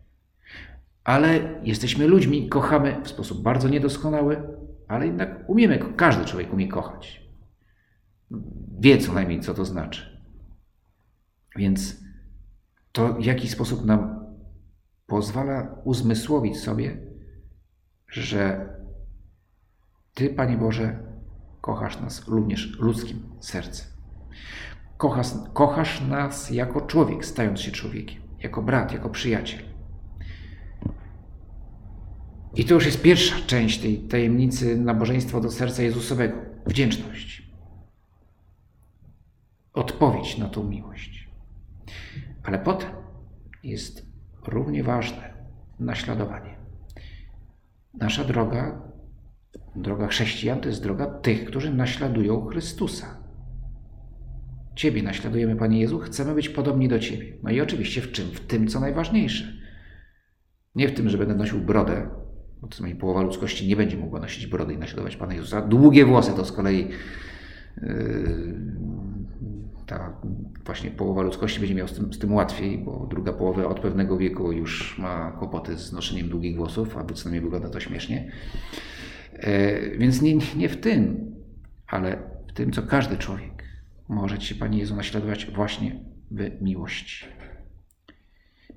ale 1.03 1.39
jesteśmy 1.63 2.07
ludźmi, 2.07 2.49
kochamy 2.49 3.01
w 3.03 3.07
sposób 3.07 3.43
bardzo 3.43 3.69
niedoskonały, 3.69 4.43
ale 4.91 5.07
jednak 5.07 5.49
umiemy, 5.49 5.79
każdy 5.95 6.25
człowiek 6.25 6.53
umie 6.53 6.67
kochać. 6.67 7.21
Wie 8.79 8.97
co 8.97 9.13
najmniej, 9.13 9.39
co 9.39 9.53
to 9.53 9.65
znaczy. 9.65 10.21
Więc 11.55 12.03
to 12.91 13.13
w 13.13 13.25
jaki 13.25 13.47
sposób 13.47 13.85
nam 13.85 14.25
pozwala 15.07 15.75
uzmysłowić 15.83 16.59
sobie, 16.59 16.97
że 18.07 18.69
Ty, 20.13 20.29
Panie 20.29 20.57
Boże, 20.57 20.99
kochasz 21.61 22.01
nas 22.01 22.27
również 22.27 22.79
ludzkim 22.79 23.29
sercem. 23.39 23.87
Kochasz, 24.97 25.27
kochasz 25.53 26.01
nas 26.01 26.49
jako 26.49 26.81
człowiek, 26.81 27.25
stając 27.25 27.59
się 27.59 27.71
człowiekiem, 27.71 28.21
jako 28.39 28.61
brat, 28.61 28.93
jako 28.93 29.09
przyjaciel. 29.09 29.70
I 32.55 32.65
to 32.65 32.73
już 32.73 32.85
jest 32.85 33.01
pierwsza 33.01 33.35
część 33.47 33.79
tej 33.79 33.97
tajemnicy 33.97 34.77
nabożeństwa 34.77 35.39
do 35.39 35.51
serca 35.51 35.83
Jezusowego 35.83 36.37
wdzięczność. 36.65 37.51
Odpowiedź 39.73 40.37
na 40.37 40.49
tą 40.49 40.63
miłość. 40.63 41.29
Ale 42.43 42.59
potem 42.59 42.89
jest 43.63 44.05
równie 44.47 44.83
ważne 44.83 45.33
naśladowanie. 45.79 46.55
Nasza 47.93 48.23
droga, 48.23 48.81
droga 49.75 50.07
chrześcijan, 50.07 50.59
to 50.59 50.69
jest 50.69 50.83
droga 50.83 51.05
tych, 51.05 51.45
którzy 51.45 51.73
naśladują 51.73 52.45
Chrystusa. 52.45 53.21
Ciebie 54.75 55.03
naśladujemy, 55.03 55.55
Panie 55.55 55.79
Jezu, 55.79 55.99
chcemy 55.99 56.35
być 56.35 56.49
podobni 56.49 56.87
do 56.87 56.99
Ciebie. 56.99 57.37
No 57.43 57.49
i 57.49 57.61
oczywiście 57.61 58.01
w 58.01 58.11
czym? 58.11 58.27
W 58.27 58.39
tym, 58.39 58.67
co 58.67 58.79
najważniejsze. 58.79 59.53
Nie 60.75 60.87
w 60.87 60.93
tym, 60.93 61.09
że 61.09 61.17
będę 61.17 61.35
nosił 61.35 61.59
brodę, 61.59 62.09
bo 62.61 62.67
to 62.67 62.87
jest 62.87 62.99
połowa 62.99 63.21
ludzkości 63.21 63.67
nie 63.67 63.75
będzie 63.75 63.97
mogła 63.97 64.19
nosić 64.19 64.47
brody 64.47 64.73
i 64.73 64.77
naśladować 64.77 65.15
Pana 65.15 65.33
Jezusa. 65.33 65.61
Długie 65.61 66.05
włosy 66.05 66.31
to 66.35 66.45
z 66.45 66.51
kolei 66.51 66.87
yy, 67.81 68.55
ta 69.85 70.21
właśnie 70.65 70.91
połowa 70.91 71.21
ludzkości 71.21 71.59
będzie 71.59 71.75
miała 71.75 71.87
z 71.87 71.93
tym, 71.93 72.13
z 72.13 72.19
tym 72.19 72.33
łatwiej, 72.33 72.77
bo 72.77 73.07
druga 73.09 73.33
połowa 73.33 73.65
od 73.65 73.79
pewnego 73.79 74.17
wieku 74.17 74.51
już 74.51 74.97
ma 74.99 75.31
kłopoty 75.31 75.77
z 75.77 75.93
noszeniem 75.93 76.29
długich 76.29 76.55
włosów, 76.55 76.97
albo 76.97 77.13
co 77.13 77.23
najmniej 77.23 77.41
wygląda 77.41 77.69
to 77.69 77.79
śmiesznie. 77.79 78.31
E, 79.33 79.97
więc 79.97 80.21
nie, 80.21 80.37
nie 80.55 80.69
w 80.69 80.77
tym, 80.77 81.31
ale 81.87 82.17
w 82.47 82.53
tym, 82.53 82.71
co 82.71 82.81
każdy 82.81 83.17
człowiek 83.17 83.63
może 84.07 84.39
Ci, 84.39 84.55
Panie 84.55 84.79
Jezu, 84.79 84.95
naśladować 84.95 85.45
właśnie 85.45 85.99
w 86.31 86.61
miłości. 86.61 87.25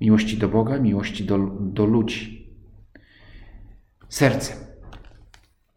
Miłości 0.01 0.37
do 0.37 0.49
Boga, 0.49 0.79
miłości 0.79 1.23
do, 1.23 1.37
do 1.59 1.85
ludzi. 1.85 2.44
Sercem. 4.09 4.57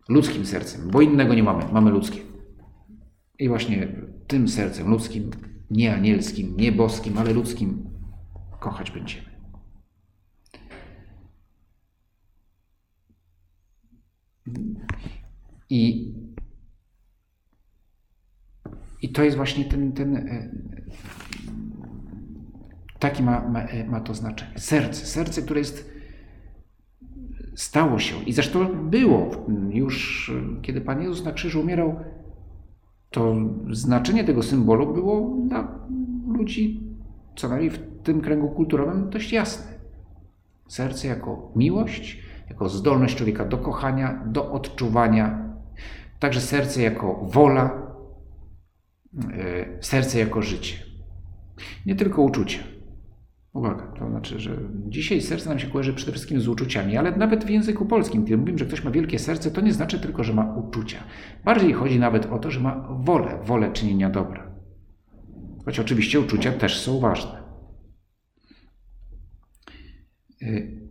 Ludzkim 0.08 0.46
sercem, 0.46 0.90
bo 0.90 1.00
innego 1.00 1.34
nie 1.34 1.42
mamy, 1.42 1.72
mamy 1.72 1.90
ludzkie. 1.90 2.20
I 3.38 3.48
właśnie 3.48 3.88
tym 4.26 4.48
sercem 4.48 4.90
ludzkim, 4.90 5.30
nie 5.70 5.94
anielskim, 5.94 6.56
nie 6.56 6.72
boskim, 6.72 7.18
ale 7.18 7.32
ludzkim 7.32 7.90
kochać 8.60 8.90
będziemy. 8.90 9.28
I, 15.70 16.12
i 19.02 19.12
to 19.12 19.24
jest 19.24 19.36
właśnie 19.36 19.64
ten, 19.64 19.92
ten 19.92 20.16
e, 20.16 20.50
taki 22.98 23.22
ma, 23.22 23.48
ma, 23.48 23.60
e, 23.62 23.84
ma 23.84 24.00
to 24.00 24.14
znaczenie. 24.14 24.58
Serce, 24.58 25.06
serce, 25.06 25.42
które 25.42 25.60
jest 25.60 25.97
stało 27.58 27.98
się 27.98 28.14
i 28.26 28.32
zresztą 28.32 28.88
było 28.90 29.30
już, 29.70 30.30
kiedy 30.62 30.80
Pan 30.80 31.02
Jezus 31.02 31.24
na 31.24 31.32
krzyżu 31.32 31.60
umierał, 31.60 31.96
to 33.10 33.36
znaczenie 33.70 34.24
tego 34.24 34.42
symbolu 34.42 34.94
było 34.94 35.36
dla 35.48 35.78
ludzi, 36.28 36.80
co 37.36 37.48
najmniej 37.48 37.70
w 37.70 37.78
tym 38.02 38.20
kręgu 38.20 38.48
kulturowym, 38.48 39.10
dość 39.10 39.32
jasne. 39.32 39.72
Serce 40.68 41.08
jako 41.08 41.52
miłość, 41.56 42.22
jako 42.48 42.68
zdolność 42.68 43.16
człowieka 43.16 43.44
do 43.44 43.58
kochania, 43.58 44.24
do 44.26 44.52
odczuwania, 44.52 45.54
także 46.18 46.40
serce 46.40 46.82
jako 46.82 47.14
wola, 47.22 47.82
e, 49.32 49.82
serce 49.82 50.18
jako 50.18 50.42
życie. 50.42 50.76
Nie 51.86 51.96
tylko 51.96 52.22
uczucia. 52.22 52.77
Uwaga, 53.58 53.86
to 53.98 54.08
znaczy, 54.08 54.40
że 54.40 54.56
dzisiaj 54.86 55.20
serce 55.20 55.48
nam 55.48 55.58
się 55.58 55.66
kojarzy 55.66 55.94
przede 55.94 56.12
wszystkim 56.12 56.40
z 56.40 56.48
uczuciami, 56.48 56.96
ale 56.96 57.16
nawet 57.16 57.44
w 57.44 57.50
języku 57.50 57.86
polskim, 57.86 58.24
kiedy 58.24 58.36
mówimy, 58.36 58.58
że 58.58 58.66
ktoś 58.66 58.84
ma 58.84 58.90
wielkie 58.90 59.18
serce, 59.18 59.50
to 59.50 59.60
nie 59.60 59.72
znaczy 59.72 60.00
tylko, 60.00 60.24
że 60.24 60.34
ma 60.34 60.54
uczucia. 60.54 60.98
Bardziej 61.44 61.72
chodzi 61.72 61.98
nawet 61.98 62.26
o 62.26 62.38
to, 62.38 62.50
że 62.50 62.60
ma 62.60 62.88
wolę, 62.90 63.38
wolę 63.44 63.72
czynienia 63.72 64.10
dobra. 64.10 64.50
Choć 65.64 65.80
oczywiście 65.80 66.20
uczucia 66.20 66.52
też 66.52 66.80
są 66.80 67.00
ważne. 67.00 67.42
Y, 70.42 70.88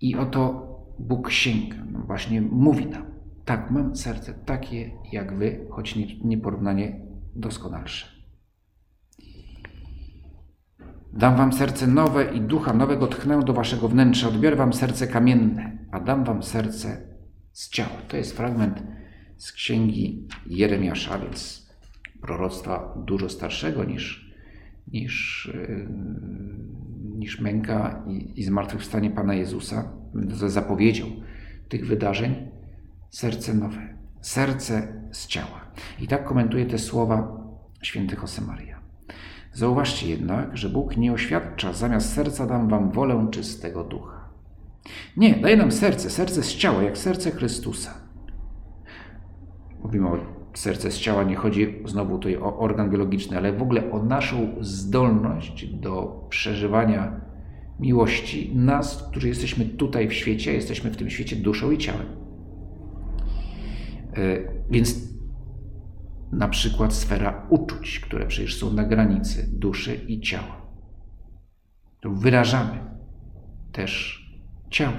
I 0.00 0.16
oto 0.16 0.66
Bóg 0.98 1.30
sięga, 1.30 1.76
no 1.92 1.98
właśnie 1.98 2.40
mówi 2.40 2.86
nam, 2.86 3.04
tak, 3.44 3.70
mam 3.70 3.96
serce 3.96 4.34
takie 4.34 4.90
jak 5.12 5.36
wy, 5.36 5.66
choć 5.70 5.96
nieporównanie 6.24 7.09
doskonalsze. 7.36 8.06
Dam 11.12 11.36
wam 11.36 11.52
serce 11.52 11.86
nowe 11.86 12.34
i 12.34 12.40
ducha 12.40 12.72
nowego 12.72 13.06
tchnę 13.06 13.40
do 13.44 13.52
waszego 13.52 13.88
wnętrza. 13.88 14.28
Odbiorę 14.28 14.56
wam 14.56 14.72
serce 14.72 15.06
kamienne, 15.06 15.78
a 15.90 16.00
dam 16.00 16.24
wam 16.24 16.42
serce 16.42 17.08
z 17.52 17.68
ciała. 17.68 17.96
To 18.08 18.16
jest 18.16 18.36
fragment 18.36 18.82
z 19.36 19.52
księgi 19.52 20.28
Jeremiasza, 20.46 21.18
więc 21.18 21.70
proroctwa 22.20 22.94
dużo 23.06 23.28
starszego 23.28 23.84
niż, 23.84 24.34
niż, 24.92 25.50
niż 27.14 27.40
męka 27.40 28.04
i, 28.08 28.40
i 28.40 28.44
zmartwychwstanie 28.44 29.10
Pana 29.10 29.34
Jezusa, 29.34 29.92
ze 30.28 30.50
zapowiedzią 30.50 31.06
tych 31.68 31.86
wydarzeń. 31.86 32.34
Serce 33.10 33.54
nowe, 33.54 33.98
serce 34.20 35.02
z 35.12 35.26
ciała. 35.26 35.69
I 36.00 36.06
tak 36.06 36.24
komentuje 36.24 36.66
te 36.66 36.78
słowa 36.78 37.40
święty 37.82 38.16
Josemaria. 38.22 38.80
Zauważcie 39.52 40.08
jednak, 40.08 40.56
że 40.56 40.68
Bóg 40.68 40.96
nie 40.96 41.12
oświadcza, 41.12 41.72
zamiast 41.72 42.14
serca 42.14 42.46
dam 42.46 42.68
wam 42.68 42.90
wolę 42.90 43.28
czystego 43.30 43.84
ducha. 43.84 44.28
Nie, 45.16 45.34
daje 45.34 45.56
nam 45.56 45.72
serce, 45.72 46.10
serce 46.10 46.42
z 46.42 46.56
ciała, 46.56 46.82
jak 46.82 46.98
serce 46.98 47.30
Chrystusa. 47.30 47.94
Mówimy 49.82 50.08
o 50.08 50.18
serce 50.54 50.90
z 50.90 50.98
ciała, 50.98 51.22
nie 51.22 51.36
chodzi 51.36 51.74
znowu 51.84 52.18
tutaj 52.18 52.36
o 52.36 52.58
organ 52.58 52.90
biologiczny, 52.90 53.36
ale 53.36 53.52
w 53.52 53.62
ogóle 53.62 53.90
o 53.90 54.02
naszą 54.02 54.48
zdolność 54.60 55.66
do 55.66 56.24
przeżywania 56.28 57.20
miłości 57.80 58.52
nas, 58.54 59.08
którzy 59.10 59.28
jesteśmy 59.28 59.64
tutaj 59.64 60.08
w 60.08 60.12
świecie, 60.12 60.52
jesteśmy 60.52 60.90
w 60.90 60.96
tym 60.96 61.10
świecie 61.10 61.36
duszą 61.36 61.70
i 61.70 61.78
ciałem. 61.78 62.06
E, 64.16 64.38
więc 64.70 65.09
na 66.32 66.48
przykład 66.48 66.94
sfera 66.94 67.46
uczuć, 67.48 68.00
które 68.00 68.26
przecież 68.26 68.58
są 68.58 68.72
na 68.72 68.84
granicy 68.84 69.48
duszy 69.52 69.94
i 69.94 70.20
ciała. 70.20 70.62
To 72.00 72.10
wyrażamy 72.10 72.78
też 73.72 74.20
ciało. 74.70 74.96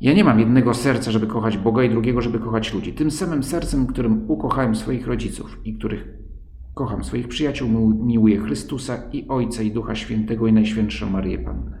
Ja 0.00 0.12
nie 0.12 0.24
mam 0.24 0.40
jednego 0.40 0.74
serca, 0.74 1.10
żeby 1.10 1.26
kochać 1.26 1.58
Boga 1.58 1.82
i 1.82 1.90
drugiego, 1.90 2.20
żeby 2.20 2.38
kochać 2.38 2.74
ludzi. 2.74 2.92
Tym 2.92 3.10
samym 3.10 3.42
sercem, 3.42 3.86
którym 3.86 4.30
ukochałem 4.30 4.76
swoich 4.76 5.06
rodziców 5.06 5.60
i 5.64 5.74
których 5.74 6.08
kocham 6.74 7.04
swoich 7.04 7.28
przyjaciół, 7.28 7.68
miłuję 8.04 8.38
Chrystusa 8.38 9.02
i 9.12 9.28
Ojca 9.28 9.62
i 9.62 9.70
Ducha 9.70 9.94
Świętego 9.94 10.46
i 10.46 10.52
Najświętszą 10.52 11.10
Marię 11.10 11.38
Pannę. 11.38 11.78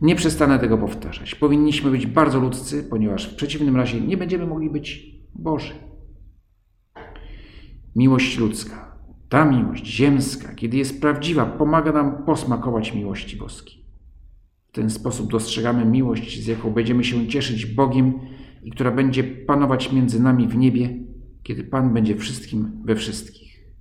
Nie 0.00 0.14
przestanę 0.14 0.58
tego 0.58 0.78
powtarzać. 0.78 1.34
Powinniśmy 1.34 1.90
być 1.90 2.06
bardzo 2.06 2.40
ludzcy, 2.40 2.84
ponieważ 2.90 3.32
w 3.32 3.36
przeciwnym 3.36 3.76
razie 3.76 4.00
nie 4.00 4.16
będziemy 4.16 4.46
mogli 4.46 4.70
być 4.70 5.14
Boży. 5.34 5.87
Miłość 7.98 8.38
ludzka, 8.38 8.96
ta 9.28 9.44
miłość 9.44 9.86
ziemska, 9.86 10.54
kiedy 10.54 10.76
jest 10.76 11.00
prawdziwa, 11.00 11.46
pomaga 11.46 11.92
nam 11.92 12.24
posmakować 12.24 12.94
miłości 12.94 13.36
boskiej. 13.36 13.84
W 14.68 14.72
ten 14.72 14.90
sposób 14.90 15.30
dostrzegamy 15.30 15.84
miłość, 15.84 16.42
z 16.42 16.46
jaką 16.46 16.70
będziemy 16.70 17.04
się 17.04 17.28
cieszyć 17.28 17.66
Bogiem 17.66 18.20
i 18.62 18.70
która 18.70 18.90
będzie 18.90 19.24
panować 19.24 19.92
między 19.92 20.22
nami 20.22 20.48
w 20.48 20.56
niebie, 20.56 20.96
kiedy 21.42 21.64
Pan 21.64 21.94
będzie 21.94 22.16
wszystkim 22.16 22.82
we 22.84 22.96
wszystkich. 22.96 23.72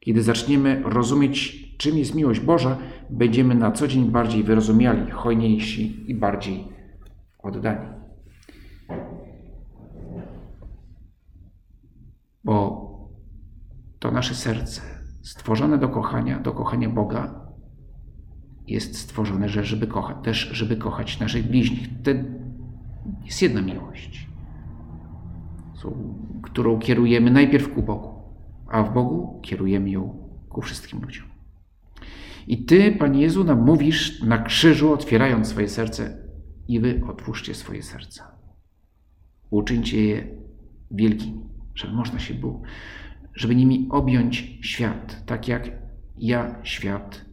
Kiedy 0.00 0.22
zaczniemy 0.22 0.82
rozumieć, 0.84 1.68
czym 1.76 1.98
jest 1.98 2.14
miłość 2.14 2.40
Boża, 2.40 2.78
będziemy 3.10 3.54
na 3.54 3.72
co 3.72 3.88
dzień 3.88 4.10
bardziej 4.10 4.42
wyrozumiali, 4.42 5.10
hojniejsi 5.10 6.10
i 6.10 6.14
bardziej 6.14 6.64
oddani. 7.38 7.88
Bo 12.44 12.87
to 13.98 14.10
nasze 14.10 14.34
serce, 14.34 14.80
stworzone 15.22 15.78
do 15.78 15.88
kochania, 15.88 16.40
do 16.40 16.52
kochania 16.52 16.88
Boga, 16.88 17.48
jest 18.66 18.98
stworzone, 18.98 19.48
że 19.48 19.64
żeby 19.64 19.86
kochać, 19.86 20.16
też 20.24 20.48
żeby 20.52 20.76
kochać 20.76 21.20
naszych 21.20 21.50
bliźnich. 21.50 21.88
To 22.02 22.10
jest 23.24 23.42
jedna 23.42 23.62
miłość, 23.62 24.28
którą 26.42 26.78
kierujemy 26.78 27.30
najpierw 27.30 27.74
ku 27.74 27.82
Bogu, 27.82 28.22
a 28.70 28.82
w 28.82 28.94
Bogu 28.94 29.40
kierujemy 29.42 29.90
ją 29.90 30.30
ku 30.48 30.62
wszystkim 30.62 31.00
ludziom. 31.02 31.26
I 32.46 32.64
Ty, 32.64 32.92
Panie 32.92 33.22
Jezu, 33.22 33.44
nam 33.44 33.64
mówisz 33.64 34.22
na 34.22 34.38
krzyżu, 34.38 34.92
otwierając 34.92 35.48
swoje 35.48 35.68
serce, 35.68 36.18
i 36.68 36.80
Wy 36.80 37.00
otwórzcie 37.08 37.54
swoje 37.54 37.82
serca. 37.82 38.38
Uczyńcie 39.50 40.04
je 40.04 40.26
wielkimi, 40.90 41.40
żeby 41.74 41.92
można 41.92 42.18
się 42.18 42.34
było, 42.34 42.62
żeby 43.38 43.54
nimi 43.54 43.88
objąć 43.90 44.58
świat, 44.62 45.22
tak 45.26 45.48
jak 45.48 45.70
ja 46.16 46.60
świat 46.62 47.24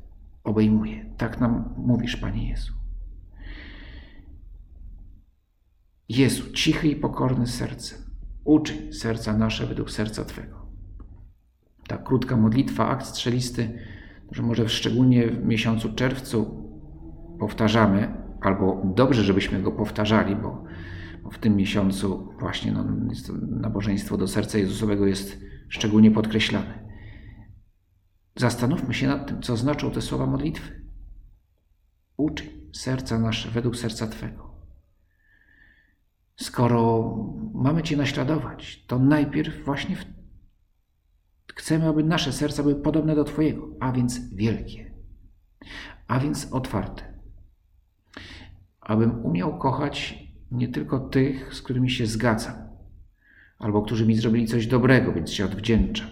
obejmuję. 0.43 1.05
Tak 1.17 1.39
nam 1.39 1.73
mówisz, 1.77 2.15
Panie 2.15 2.49
Jezu. 2.49 2.73
Jezu, 6.09 6.51
cichy 6.53 6.87
i 6.87 6.95
pokorny 6.95 7.47
sercem, 7.47 7.99
uczyń 8.43 8.93
serca 8.93 9.37
nasze 9.37 9.67
według 9.67 9.91
serca 9.91 10.25
Twego. 10.25 10.65
Ta 11.87 11.97
krótka 11.97 12.37
modlitwa, 12.37 12.87
akt 12.87 13.05
strzelisty, 13.05 13.79
że 14.31 14.43
może 14.43 14.69
szczególnie 14.69 15.27
w 15.27 15.45
miesiącu 15.45 15.93
czerwcu 15.93 16.69
powtarzamy, 17.39 18.13
albo 18.41 18.81
dobrze, 18.95 19.23
żebyśmy 19.23 19.61
go 19.61 19.71
powtarzali, 19.71 20.35
bo, 20.35 20.63
w 21.31 21.37
tym 21.37 21.55
miesiącu 21.55 22.33
właśnie 22.39 22.71
no, 22.71 22.85
nabożeństwo 23.49 24.17
do 24.17 24.27
serca 24.27 24.57
Jezusowego 24.57 25.07
jest 25.07 25.45
szczególnie 25.69 26.11
podkreślane. 26.11 26.85
Zastanówmy 28.35 28.93
się 28.93 29.07
nad 29.07 29.27
tym, 29.27 29.41
co 29.41 29.57
znaczą 29.57 29.91
te 29.91 30.01
słowa 30.01 30.25
modlitwy. 30.25 30.85
Uczyń 32.17 32.49
serca 32.73 33.19
nasze 33.19 33.51
według 33.51 33.77
serca 33.77 34.07
Twego. 34.07 34.55
Skoro 36.35 37.15
mamy 37.53 37.83
Cię 37.83 37.97
naśladować, 37.97 38.85
to 38.87 38.99
najpierw 38.99 39.65
właśnie 39.65 39.95
w... 39.95 40.05
chcemy, 41.55 41.87
aby 41.87 42.03
nasze 42.03 42.33
serca 42.33 42.63
były 42.63 42.75
podobne 42.75 43.15
do 43.15 43.23
Twojego, 43.23 43.67
a 43.79 43.91
więc 43.91 44.35
wielkie, 44.35 44.93
a 46.07 46.19
więc 46.19 46.53
otwarte. 46.53 47.13
Abym 48.81 49.25
umiał 49.25 49.59
kochać 49.59 50.25
nie 50.51 50.67
tylko 50.67 50.99
tych, 50.99 51.53
z 51.53 51.61
którymi 51.61 51.89
się 51.89 52.05
zgadzam, 52.05 52.55
albo 53.59 53.81
którzy 53.81 54.05
mi 54.05 54.15
zrobili 54.15 54.47
coś 54.47 54.67
dobrego, 54.67 55.13
więc 55.13 55.31
się 55.31 55.45
odwdzięczam, 55.45 56.07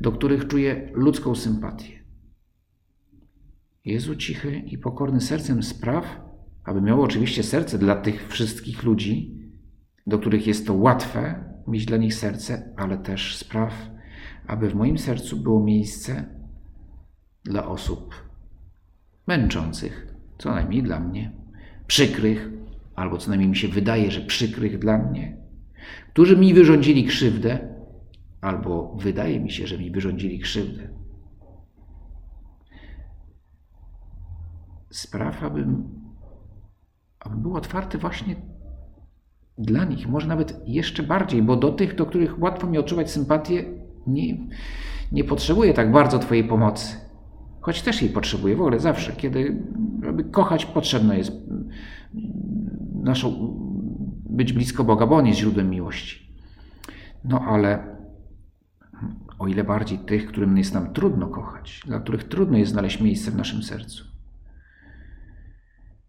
do 0.00 0.12
których 0.12 0.48
czuję 0.48 0.90
ludzką 0.92 1.34
sympatię. 1.34 1.98
Jezu 3.84 4.16
cichy 4.16 4.58
i 4.58 4.78
pokorny 4.78 5.20
sercem 5.20 5.62
spraw, 5.62 6.20
aby 6.64 6.82
miało 6.82 7.04
oczywiście 7.04 7.42
serce 7.42 7.78
dla 7.78 7.96
tych 7.96 8.28
wszystkich 8.28 8.82
ludzi, 8.82 9.38
do 10.06 10.18
których 10.18 10.46
jest 10.46 10.66
to 10.66 10.74
łatwe 10.74 11.44
mieć 11.66 11.86
dla 11.86 11.96
nich 11.96 12.14
serce, 12.14 12.74
ale 12.76 12.98
też 12.98 13.36
spraw, 13.36 13.90
aby 14.46 14.70
w 14.70 14.74
moim 14.74 14.98
sercu 14.98 15.36
było 15.36 15.64
miejsce 15.64 16.24
dla 17.44 17.66
osób 17.68 18.14
męczących, 19.26 20.14
co 20.38 20.50
najmniej 20.50 20.82
dla 20.82 21.00
mnie, 21.00 21.32
przykrych, 21.86 22.50
albo 22.94 23.18
co 23.18 23.28
najmniej 23.28 23.48
mi 23.48 23.56
się 23.56 23.68
wydaje, 23.68 24.10
że 24.10 24.20
przykrych 24.20 24.78
dla 24.78 24.98
mnie, 24.98 25.36
którzy 26.12 26.36
mi 26.36 26.54
wyrządzili 26.54 27.04
krzywdę, 27.04 27.58
albo 28.40 28.96
wydaje 29.00 29.40
mi 29.40 29.50
się, 29.50 29.66
że 29.66 29.78
mi 29.78 29.90
wyrządzili 29.90 30.38
krzywdę. 30.38 30.88
Spraw, 34.90 35.42
abym, 35.42 35.88
abym 37.20 37.42
był 37.42 37.56
otwarty 37.56 37.98
właśnie 37.98 38.36
dla 39.58 39.84
nich, 39.84 40.08
może 40.08 40.28
nawet 40.28 40.60
jeszcze 40.66 41.02
bardziej, 41.02 41.42
bo 41.42 41.56
do 41.56 41.72
tych, 41.72 41.94
do 41.94 42.06
których 42.06 42.42
łatwo 42.42 42.66
mi 42.66 42.78
odczuwać 42.78 43.10
sympatię, 43.10 43.64
nie, 44.06 44.36
nie 45.12 45.24
potrzebuję 45.24 45.74
tak 45.74 45.92
bardzo 45.92 46.18
Twojej 46.18 46.44
pomocy. 46.44 46.96
Choć 47.60 47.82
też 47.82 48.02
jej 48.02 48.10
potrzebuję 48.10 48.56
w 48.56 48.60
ogóle 48.60 48.80
zawsze, 48.80 49.12
kiedy 49.12 49.62
aby 50.08 50.24
kochać 50.24 50.66
potrzebne 50.66 51.18
jest 51.18 51.32
naszą 53.02 53.57
być 54.38 54.52
blisko 54.52 54.84
Boga, 54.84 55.06
bo 55.06 55.16
On 55.16 55.26
jest 55.26 55.38
źródłem 55.38 55.70
miłości. 55.70 56.32
No 57.24 57.40
ale 57.40 57.96
o 59.38 59.46
ile 59.46 59.64
bardziej 59.64 59.98
tych, 59.98 60.26
którym 60.26 60.58
jest 60.58 60.74
nam 60.74 60.92
trudno 60.92 61.28
kochać, 61.28 61.82
dla 61.86 62.00
których 62.00 62.24
trudno 62.24 62.58
jest 62.58 62.72
znaleźć 62.72 63.00
miejsce 63.00 63.30
w 63.30 63.36
naszym 63.36 63.62
sercu. 63.62 64.04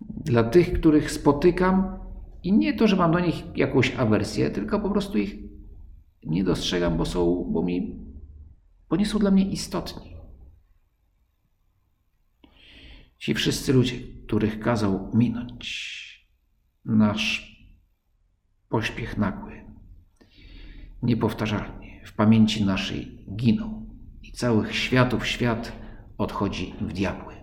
Dla 0.01 0.43
tych, 0.43 0.73
których 0.73 1.11
spotykam 1.11 1.99
i 2.43 2.53
nie 2.53 2.73
to, 2.73 2.87
że 2.87 2.95
mam 2.95 3.11
do 3.11 3.19
nich 3.19 3.43
jakąś 3.55 3.95
awersję, 3.95 4.49
tylko 4.49 4.79
po 4.79 4.89
prostu 4.89 5.17
ich 5.17 5.35
nie 6.23 6.43
dostrzegam, 6.43 6.97
bo 6.97 7.05
są, 7.05 7.49
bo 7.51 7.63
mi, 7.63 8.05
bo 8.89 8.95
nie 8.95 9.05
są 9.05 9.19
dla 9.19 9.31
mnie 9.31 9.49
istotni. 9.49 10.15
Ci 13.17 13.33
wszyscy 13.33 13.73
ludzie, 13.73 13.95
których 14.27 14.59
kazał 14.59 15.11
minąć 15.13 15.99
nasz 16.85 17.48
pośpiech 18.69 19.17
nagły, 19.17 19.65
niepowtarzalnie 21.03 22.01
w 22.05 22.13
pamięci 22.13 22.65
naszej 22.65 23.25
giną 23.35 23.85
i 24.23 24.31
całych 24.31 24.75
światów 24.75 25.27
świat 25.27 25.71
odchodzi 26.17 26.73
w 26.81 26.93
diabły. 26.93 27.33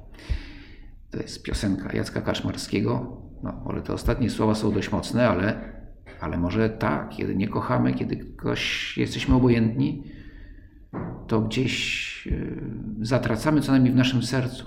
To 1.10 1.18
jest 1.18 1.42
piosenka 1.42 1.96
Jacka 1.96 2.22
Kaszmarskiego, 2.22 3.22
no, 3.42 3.62
może 3.64 3.82
te 3.82 3.92
ostatnie 3.92 4.30
słowa 4.30 4.54
są 4.54 4.72
dość 4.72 4.92
mocne, 4.92 5.28
ale, 5.28 5.72
ale 6.20 6.38
może 6.38 6.70
tak, 6.70 7.08
kiedy 7.16 7.36
nie 7.36 7.48
kochamy, 7.48 7.94
kiedy 7.94 8.16
ktoś 8.16 8.94
jesteśmy 8.98 9.34
obojętni, 9.34 10.04
to 11.26 11.40
gdzieś 11.40 12.26
yy, 12.26 12.62
zatracamy 13.00 13.60
co 13.60 13.72
najmniej 13.72 13.92
w 13.92 13.96
naszym 13.96 14.22
sercu 14.22 14.66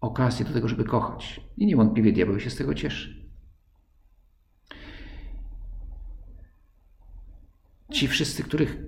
okazję 0.00 0.46
do 0.46 0.52
tego, 0.52 0.68
żeby 0.68 0.84
kochać. 0.84 1.40
I 1.56 1.66
niewątpliwie 1.66 2.12
diabeł 2.12 2.40
się 2.40 2.50
z 2.50 2.56
tego 2.56 2.74
cieszy. 2.74 3.19
Ci 7.90 8.08
wszyscy, 8.08 8.42
których 8.42 8.78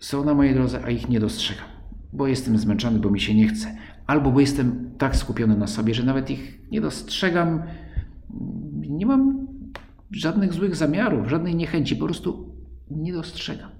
są 0.00 0.24
na 0.24 0.34
mojej 0.34 0.54
drodze, 0.54 0.84
a 0.84 0.90
ich 0.90 1.08
nie 1.08 1.20
dostrzegam, 1.20 1.66
bo 2.12 2.26
jestem 2.26 2.58
zmęczony, 2.58 2.98
bo 2.98 3.10
mi 3.10 3.20
się 3.20 3.34
nie 3.34 3.48
chce, 3.48 3.76
albo 4.06 4.30
bo 4.30 4.40
jestem 4.40 4.94
tak 4.98 5.16
skupiony 5.16 5.56
na 5.56 5.66
sobie, 5.66 5.94
że 5.94 6.02
nawet 6.02 6.30
ich 6.30 6.70
nie 6.70 6.80
dostrzegam. 6.80 7.62
Nie 8.80 9.06
mam 9.06 9.46
żadnych 10.10 10.52
złych 10.52 10.76
zamiarów, 10.76 11.28
żadnej 11.28 11.54
niechęci, 11.54 11.96
po 11.96 12.04
prostu 12.04 12.56
nie 12.90 13.12
dostrzegam, 13.12 13.70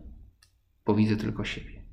bo 0.87 0.95
widzę 0.95 1.17
tylko 1.17 1.45
siebie. 1.45 1.85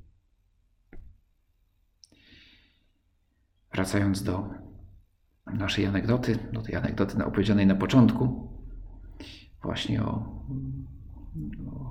Wracając 3.74 4.24
do 4.24 4.50
naszej 5.54 5.86
anegdoty, 5.86 6.40
do 6.54 6.62
tej 6.62 6.76
anegdoty 6.76 7.26
opowiedzianej 7.26 7.68
na 7.68 7.76
początku, 7.76 8.50
właśnie 9.64 10.04
o, 10.04 10.44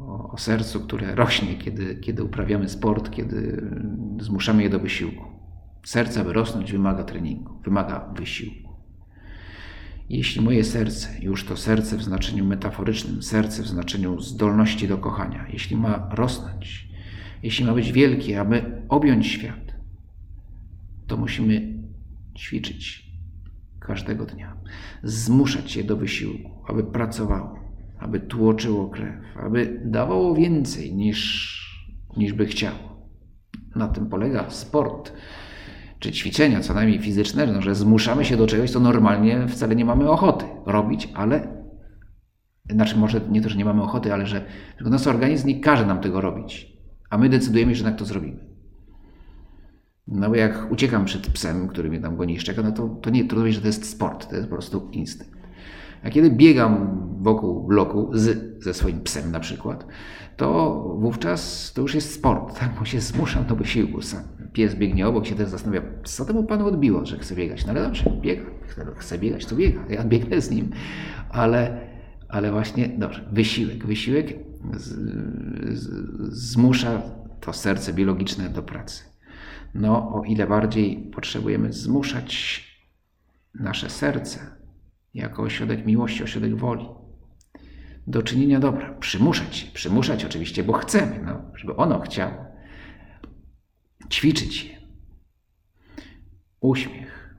o, 0.09 0.35
sercu, 0.39 0.81
które 0.81 1.15
rośnie, 1.15 1.55
kiedy, 1.55 1.97
kiedy 1.97 2.25
uprawiamy 2.25 2.69
sport, 2.69 3.11
kiedy 3.11 3.71
zmuszamy 4.21 4.63
je 4.63 4.71
do 4.71 4.79
wysiłku. 4.79 5.25
Serce, 5.85 6.21
aby 6.21 6.33
rosnąć, 6.33 6.73
wymaga 6.73 7.05
treningu, 7.05 7.61
wymaga 7.65 8.13
wysiłku. 8.17 8.73
Jeśli 10.09 10.43
moje 10.43 10.65
serce, 10.65 11.09
już 11.21 11.45
to 11.45 11.57
serce 11.57 11.97
w 11.97 12.03
znaczeniu 12.03 12.45
metaforycznym, 12.45 13.23
serce 13.23 13.63
w 13.63 13.67
znaczeniu 13.67 14.21
zdolności 14.21 14.89
do 14.89 14.99
kochania, 14.99 15.47
jeśli 15.53 15.77
ma 15.77 16.09
rosnąć, 16.11 16.89
jeśli 17.43 17.65
ma 17.65 17.75
być 17.75 17.93
wielkie, 17.93 18.41
aby 18.41 18.83
objąć 18.89 19.27
świat, 19.27 19.75
to 21.07 21.17
musimy 21.17 21.83
ćwiczyć 22.39 23.13
każdego 23.81 24.27
dnia, 24.27 24.57
zmuszać 25.03 25.77
je 25.77 25.85
do 25.85 25.97
wysiłku, 25.97 26.51
aby 26.69 26.85
pracowało, 26.85 27.62
aby 28.03 28.21
tłoczyło 28.21 28.89
krew, 28.89 29.15
aby 29.37 29.81
dawało 29.85 30.35
więcej 30.35 30.95
niż, 30.95 31.59
niż 32.17 32.33
by 32.33 32.47
chciało. 32.47 33.09
Na 33.77 33.89
tym 33.89 34.07
polega 34.07 34.51
sport 34.51 35.13
czy 35.99 36.13
ćwiczenia, 36.13 36.61
co 36.61 36.75
najmniej 36.75 36.99
fizyczne, 36.99 37.47
no, 37.47 37.63
że 37.63 37.75
zmuszamy 37.75 38.25
się 38.25 38.37
do 38.37 38.47
czegoś, 38.47 38.71
co 38.71 38.81
normalnie 38.81 39.49
wcale 39.49 39.77
nie 39.77 39.85
mamy 39.85 40.11
ochoty 40.11 40.45
robić, 40.67 41.09
ale 41.15 41.63
znaczy 42.71 42.97
może 42.97 43.21
nie 43.31 43.41
to, 43.41 43.49
że 43.49 43.57
nie 43.57 43.65
mamy 43.65 43.83
ochoty, 43.83 44.13
ale 44.13 44.27
że 44.27 44.45
nasz 44.81 45.07
organizm 45.07 45.49
nie 45.49 45.61
każe 45.61 45.87
nam 45.87 46.01
tego 46.01 46.21
robić, 46.21 46.73
a 47.11 47.19
my 47.19 47.29
decydujemy, 47.29 47.75
że 47.75 47.79
jednak 47.79 47.99
to 47.99 48.05
zrobimy. 48.05 48.53
No 50.09 50.29
bo 50.29 50.35
jak 50.35 50.73
uciekam 50.73 51.05
przed 51.05 51.27
psem, 51.27 51.69
który 51.69 51.91
mnie 51.91 52.01
tam 52.01 52.17
goni 52.17 52.35
i 52.35 52.41
szczeka, 52.41 52.63
no 52.63 52.73
to, 52.73 52.89
to 52.89 53.11
nie 53.11 53.25
trudno 53.25 53.53
że 53.53 53.61
to 53.61 53.67
jest 53.67 53.91
sport, 53.91 54.31
to 54.31 54.37
jest 54.37 54.49
po 54.49 54.55
prostu 54.55 54.89
instynkt. 54.93 55.32
A 56.05 56.11
kiedy 56.11 56.31
biegam 56.31 57.03
wokół 57.21 57.67
bloku 57.67 58.11
z, 58.13 58.39
ze 58.65 58.75
swoim 58.75 59.01
psem 59.01 59.33
na 59.33 59.41
przykład, 59.41 59.87
to 60.37 60.75
wówczas 60.99 61.73
to 61.73 61.83
już 61.83 61.95
jest 61.95 62.15
sport, 62.15 62.59
tak? 62.59 62.71
bo 62.79 62.85
się 62.85 63.01
zmuszam 63.01 63.45
do 63.45 63.57
wysiłku. 63.57 63.99
Pies 64.53 64.75
biegnie 64.75 65.09
obok, 65.09 65.27
się 65.27 65.35
też 65.35 65.49
zastanawia, 65.49 65.83
co 66.05 66.25
temu 66.25 66.45
panu 66.45 66.67
odbiło, 66.67 67.07
że 67.07 67.19
chce 67.19 67.35
biegać. 67.35 67.67
No 67.67 67.71
ale 67.71 67.83
dobrze, 67.83 68.11
biega, 68.21 68.43
chce 68.97 69.19
biegać, 69.19 69.47
to 69.47 69.57
biega, 69.57 69.81
ja 69.89 70.05
biegnę 70.05 70.41
z 70.41 70.51
nim, 70.51 70.71
ale, 71.31 71.81
ale 72.29 72.53
właśnie, 72.53 72.89
dobrze, 72.89 73.29
wysiłek, 73.33 73.87
wysiłek 73.87 74.27
z, 74.77 74.89
z, 75.79 75.89
zmusza 76.35 77.03
to 77.41 77.53
serce 77.53 77.93
biologiczne 77.93 78.49
do 78.49 78.63
pracy. 78.63 79.05
No, 79.75 80.15
o 80.15 80.25
ile 80.25 80.47
bardziej 80.47 81.11
potrzebujemy 81.15 81.73
zmuszać 81.73 82.63
nasze 83.55 83.91
serce 83.91 84.62
jako 85.15 85.43
ośrodek 85.43 85.87
miłości, 85.87 86.23
ośrodek 86.23 86.57
woli, 86.57 86.89
do 88.07 88.23
czynienia 88.23 88.61
dobra. 88.61 88.95
Przymuszać, 88.95 89.65
przymuszać 89.65 90.25
oczywiście, 90.25 90.65
bo 90.65 90.73
chcemy, 90.73 91.23
no, 91.25 91.53
żeby 91.55 91.77
ono 91.77 92.01
chciało. 92.01 92.45
Ćwiczyć 94.11 94.65
je. 94.65 94.81
Uśmiech 96.61 97.37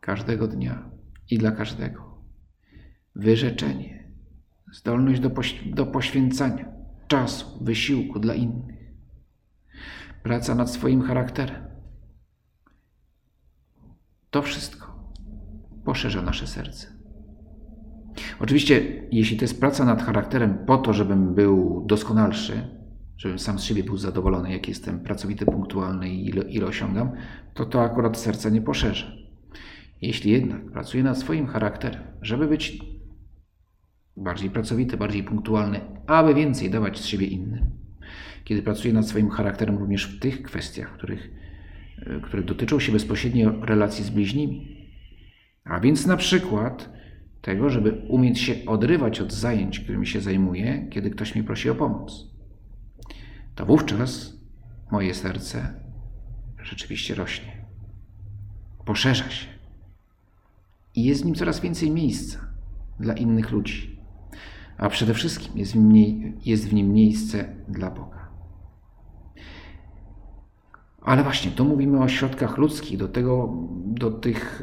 każdego 0.00 0.48
dnia 0.48 0.90
i 1.30 1.38
dla 1.38 1.50
każdego. 1.50 2.22
Wyrzeczenie, 3.14 4.12
zdolność 4.72 5.20
do, 5.20 5.30
poś 5.30 5.68
do 5.68 5.86
poświęcania 5.86 6.72
czasu, 7.08 7.64
wysiłku 7.64 8.18
dla 8.20 8.34
innych. 8.34 8.82
Praca 10.22 10.54
nad 10.54 10.70
swoim 10.70 11.02
charakterem. 11.02 11.64
To 14.30 14.42
wszystko 14.42 15.12
poszerza 15.84 16.22
nasze 16.22 16.46
serce. 16.46 16.91
Oczywiście, 18.40 19.02
jeśli 19.12 19.36
to 19.36 19.44
jest 19.44 19.60
praca 19.60 19.84
nad 19.84 20.02
charakterem 20.02 20.58
po 20.66 20.78
to, 20.78 20.92
żebym 20.92 21.34
był 21.34 21.84
doskonalszy, 21.86 22.62
żebym 23.16 23.38
sam 23.38 23.58
z 23.58 23.62
siebie 23.62 23.84
był 23.84 23.96
zadowolony, 23.96 24.52
jak 24.52 24.68
jestem 24.68 25.00
pracowity, 25.00 25.44
punktualny 25.44 26.08
i 26.08 26.28
ile, 26.28 26.42
ile 26.42 26.66
osiągam, 26.66 27.10
to 27.54 27.64
to 27.64 27.82
akurat 27.82 28.18
serca 28.18 28.48
nie 28.48 28.60
poszerza. 28.60 29.06
Jeśli 30.02 30.30
jednak 30.30 30.70
pracuję 30.70 31.02
nad 31.02 31.18
swoim 31.18 31.46
charakterem, 31.46 32.02
żeby 32.22 32.46
być 32.46 32.78
bardziej 34.16 34.50
pracowity, 34.50 34.96
bardziej 34.96 35.22
punktualny, 35.22 35.80
aby 36.06 36.34
więcej 36.34 36.70
dawać 36.70 37.00
z 37.00 37.04
siebie 37.04 37.26
innym. 37.26 37.70
Kiedy 38.44 38.62
pracuję 38.62 38.94
nad 38.94 39.08
swoim 39.08 39.30
charakterem 39.30 39.78
również 39.78 40.04
w 40.04 40.20
tych 40.20 40.42
kwestiach, 40.42 40.92
których, 40.92 41.30
e, 42.06 42.20
które 42.20 42.42
dotyczą 42.42 42.80
się 42.80 42.92
bezpośrednio 42.92 43.66
relacji 43.66 44.04
z 44.04 44.10
bliźnimi. 44.10 44.76
A 45.64 45.80
więc 45.80 46.06
na 46.06 46.16
przykład 46.16 46.90
tego, 47.42 47.70
żeby 47.70 47.92
umieć 48.08 48.40
się 48.40 48.54
odrywać 48.66 49.20
od 49.20 49.32
zajęć, 49.32 49.80
którymi 49.80 50.06
się 50.06 50.20
zajmuję, 50.20 50.86
kiedy 50.90 51.10
ktoś 51.10 51.34
mi 51.34 51.42
prosi 51.44 51.70
o 51.70 51.74
pomoc. 51.74 52.30
To 53.54 53.66
wówczas 53.66 54.36
moje 54.90 55.14
serce 55.14 55.74
rzeczywiście 56.62 57.14
rośnie, 57.14 57.64
poszerza 58.84 59.30
się 59.30 59.46
i 60.94 61.04
jest 61.04 61.22
w 61.22 61.26
nim 61.26 61.34
coraz 61.34 61.60
więcej 61.60 61.90
miejsca 61.90 62.38
dla 63.00 63.14
innych 63.14 63.50
ludzi. 63.50 64.00
A 64.78 64.88
przede 64.88 65.14
wszystkim 65.14 65.58
jest 65.58 65.72
w 65.72 66.46
jest 66.46 66.68
w 66.68 66.74
nim 66.74 66.92
miejsce 66.92 67.54
dla 67.68 67.90
Boga. 67.90 68.28
Ale 71.02 71.22
właśnie, 71.22 71.50
tu 71.50 71.64
mówimy 71.64 72.02
o 72.02 72.08
środkach 72.08 72.58
ludzkich, 72.58 72.98
do 72.98 73.08
tego, 73.08 73.54
do 73.86 74.10
tych 74.10 74.62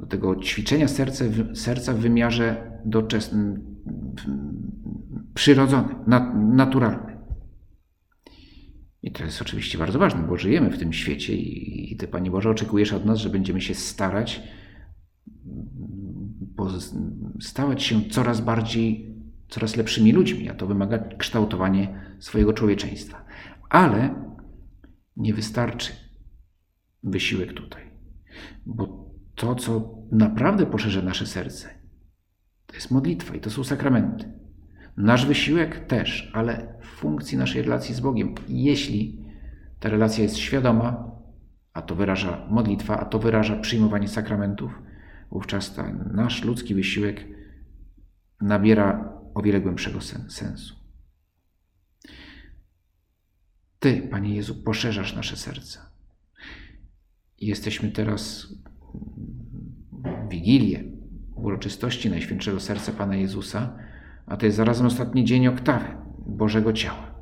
do 0.00 0.06
tego 0.06 0.36
ćwiczenia 0.36 0.88
serca, 0.88 1.24
serca 1.54 1.92
w 1.92 1.98
wymiarze 1.98 2.78
doczesnym, 2.84 3.76
przyrodzonym, 5.34 5.96
naturalnym. 6.56 7.18
I 9.02 9.12
to 9.12 9.24
jest 9.24 9.42
oczywiście 9.42 9.78
bardzo 9.78 9.98
ważne, 9.98 10.22
bo 10.22 10.36
żyjemy 10.36 10.70
w 10.70 10.78
tym 10.78 10.92
świecie 10.92 11.36
i, 11.36 11.92
i 11.92 11.96
Ty, 11.96 12.08
Panie 12.08 12.30
Boże, 12.30 12.50
oczekujesz 12.50 12.92
od 12.92 13.04
nas, 13.04 13.18
że 13.18 13.30
będziemy 13.30 13.60
się 13.60 13.74
starać 13.74 14.42
stawać 17.40 17.82
się 17.82 18.02
coraz 18.10 18.40
bardziej, 18.40 19.14
coraz 19.48 19.76
lepszymi 19.76 20.12
ludźmi, 20.12 20.48
a 20.48 20.54
to 20.54 20.66
wymaga 20.66 20.98
kształtowania 20.98 22.00
swojego 22.18 22.52
człowieczeństwa. 22.52 23.24
Ale 23.68 24.14
nie 25.16 25.34
wystarczy 25.34 25.92
wysiłek 27.02 27.52
tutaj, 27.52 27.82
bo 28.66 29.07
to, 29.38 29.54
co 29.54 29.94
naprawdę 30.12 30.66
poszerza 30.66 31.02
nasze 31.02 31.26
serce, 31.26 31.68
to 32.66 32.74
jest 32.74 32.90
modlitwa 32.90 33.34
i 33.34 33.40
to 33.40 33.50
są 33.50 33.64
sakramenty. 33.64 34.32
Nasz 34.96 35.26
wysiłek 35.26 35.86
też, 35.86 36.30
ale 36.34 36.74
w 36.80 36.86
funkcji 36.86 37.38
naszej 37.38 37.62
relacji 37.62 37.94
z 37.94 38.00
Bogiem. 38.00 38.34
Jeśli 38.48 39.24
ta 39.80 39.88
relacja 39.88 40.22
jest 40.22 40.36
świadoma, 40.36 41.10
a 41.72 41.82
to 41.82 41.94
wyraża 41.94 42.46
modlitwa, 42.50 43.00
a 43.00 43.04
to 43.04 43.18
wyraża 43.18 43.56
przyjmowanie 43.56 44.08
sakramentów, 44.08 44.82
wówczas 45.30 45.74
ten 45.74 46.10
nasz 46.14 46.44
ludzki 46.44 46.74
wysiłek 46.74 47.26
nabiera 48.40 49.12
o 49.34 49.42
wiele 49.42 49.60
głębszego 49.60 50.00
sensu. 50.28 50.74
Ty, 53.78 54.08
Panie 54.10 54.36
Jezu, 54.36 54.54
poszerzasz 54.54 55.14
nasze 55.14 55.36
serca. 55.36 55.90
Jesteśmy 57.40 57.90
teraz 57.90 58.48
Wigilię, 60.30 60.84
uroczystości 61.34 62.10
Najświętszego 62.10 62.60
Serca 62.60 62.92
Pana 62.92 63.16
Jezusa, 63.16 63.76
a 64.26 64.36
to 64.36 64.46
jest 64.46 64.56
zarazem 64.56 64.86
ostatni 64.86 65.24
dzień 65.24 65.46
oktawy 65.46 65.86
Bożego 66.26 66.72
Ciała, 66.72 67.14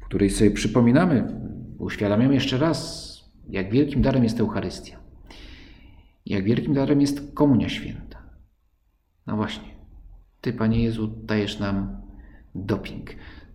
w 0.00 0.04
której 0.04 0.30
sobie 0.30 0.50
przypominamy, 0.50 1.40
uświadamiamy 1.78 2.34
jeszcze 2.34 2.58
raz, 2.58 3.06
jak 3.48 3.70
wielkim 3.70 4.02
darem 4.02 4.24
jest 4.24 4.40
Eucharystia, 4.40 4.98
jak 6.26 6.44
wielkim 6.44 6.74
darem 6.74 7.00
jest 7.00 7.34
Komunia 7.34 7.68
Święta. 7.68 8.22
No 9.26 9.36
właśnie, 9.36 9.68
Ty, 10.40 10.52
Panie 10.52 10.82
Jezu, 10.82 11.06
dajesz 11.06 11.58
nam 11.58 12.02
doping, 12.54 13.10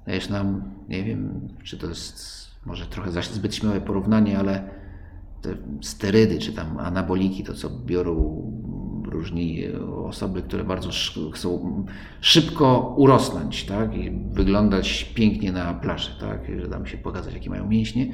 dajesz 0.06 0.30
nam, 0.30 0.74
nie 0.89 1.04
wiem, 1.04 1.47
czy 1.63 1.78
to 1.78 1.88
jest 1.88 2.41
może 2.65 2.86
trochę 2.86 3.12
zbyt 3.21 3.56
śmiałe 3.56 3.82
porównanie, 3.82 4.39
ale 4.39 4.69
te 5.41 5.58
sterydy 5.82 6.39
czy 6.39 6.54
tam 6.54 6.77
anaboliki, 6.77 7.43
to 7.43 7.54
co 7.54 7.69
biorą 7.69 8.41
różni 9.12 9.63
osoby, 10.06 10.41
które 10.41 10.63
bardzo 10.63 10.89
chcą 11.34 11.86
szybko 12.21 12.95
urosnąć 12.97 13.63
tak? 13.63 13.97
i 13.97 14.12
wyglądać 14.32 15.12
pięknie 15.15 15.51
na 15.51 15.73
plaży, 15.73 16.12
tak? 16.19 16.39
że 16.62 16.67
tam 16.67 16.86
się 16.86 16.97
pokazać, 16.97 17.34
jakie 17.34 17.49
mają 17.49 17.67
mięśnie, 17.67 18.12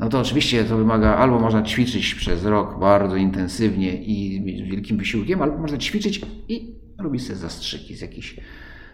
no 0.00 0.08
to 0.08 0.20
oczywiście 0.20 0.64
to 0.64 0.76
wymaga, 0.76 1.16
albo 1.16 1.38
można 1.38 1.62
ćwiczyć 1.62 2.14
przez 2.14 2.44
rok 2.44 2.80
bardzo 2.80 3.16
intensywnie 3.16 4.02
i 4.02 4.44
wielkim 4.70 4.98
wysiłkiem, 4.98 5.42
albo 5.42 5.58
można 5.58 5.78
ćwiczyć 5.78 6.20
i 6.48 6.74
robić 6.98 7.22
sobie 7.22 7.36
zastrzyki 7.36 7.96
z 7.96 8.00
jakiejś, 8.00 8.40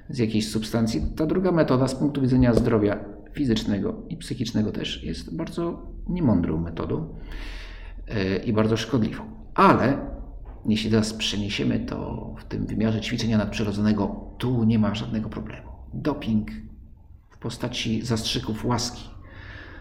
z 0.09 0.18
jakiejś 0.18 0.49
substancji. 0.49 1.03
Ta 1.16 1.27
druga 1.27 1.53
metoda 1.53 1.88
z 1.88 1.94
punktu 1.94 2.20
widzenia 2.20 2.55
zdrowia 2.55 3.05
fizycznego 3.33 4.03
i 4.09 4.16
psychicznego 4.16 4.72
też 4.72 5.05
jest 5.05 5.37
bardzo 5.37 5.92
niemądrą 6.09 6.61
metodą 6.61 7.14
i 8.45 8.53
bardzo 8.53 8.77
szkodliwą. 8.77 9.25
Ale 9.55 9.99
jeśli 10.69 10.90
teraz 10.90 11.14
przeniesiemy 11.14 11.81
to 11.81 12.35
w 12.38 12.45
tym 12.45 12.66
wymiarze 12.66 13.01
ćwiczenia 13.01 13.38
nadprzyrodzonego, 13.38 14.31
tu 14.38 14.64
nie 14.64 14.79
ma 14.79 14.95
żadnego 14.95 15.29
problemu. 15.29 15.69
Doping 15.95 16.51
w 17.31 17.38
postaci 17.38 18.03
zastrzyków 18.03 18.64
łaski 18.64 19.05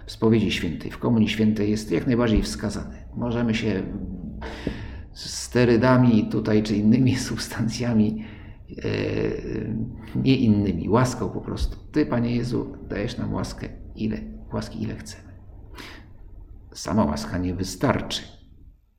w 0.06 0.12
spowiedzi 0.12 0.52
świętej, 0.52 0.92
w 0.92 0.98
komunii 0.98 1.30
świętej 1.30 1.72
jest 1.72 1.92
jak 1.92 2.08
najbardziej 2.08 2.42
wskazany. 2.42 2.98
Możemy 3.16 3.56
się 3.56 3.84
sterydami 5.14 6.28
tutaj 6.32 6.64
czy 6.64 6.76
innymi 6.76 7.16
substancjami, 7.30 8.26
e, 8.70 8.90
nie 10.16 10.36
innymi, 10.36 10.90
łaską 10.90 11.30
po 11.30 11.42
prostu. 11.42 11.78
Ty, 11.92 12.06
Panie 12.06 12.36
Jezu, 12.36 12.78
dajesz 12.90 13.18
nam 13.18 13.34
łaskę, 13.34 13.70
ile, 13.96 14.18
łaski 14.54 14.84
ile 14.84 14.96
chcemy 14.96 15.25
sama 16.76 17.06
łaska 17.06 17.38
nie 17.38 17.54
wystarczy. 17.54 18.22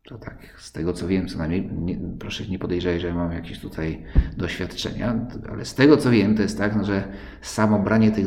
To 0.09 0.19
tak, 0.19 0.55
z 0.59 0.73
tego 0.73 0.93
co 0.93 1.07
wiem, 1.09 1.29
co 1.29 1.39
najmniej, 1.39 1.71
nie, 1.73 1.99
proszę 2.19 2.45
nie 2.47 2.59
podejrzewać, 2.59 3.01
że 3.01 3.15
mam 3.15 3.33
jakieś 3.33 3.59
tutaj 3.59 4.05
doświadczenia, 4.37 5.27
ale 5.51 5.65
z 5.65 5.75
tego 5.75 5.97
co 5.97 6.11
wiem, 6.11 6.37
to 6.37 6.43
jest 6.43 6.59
tak, 6.59 6.77
no, 6.77 6.85
że 6.85 7.12
samo 7.43 7.79
branie 7.79 8.11
tych, 8.11 8.27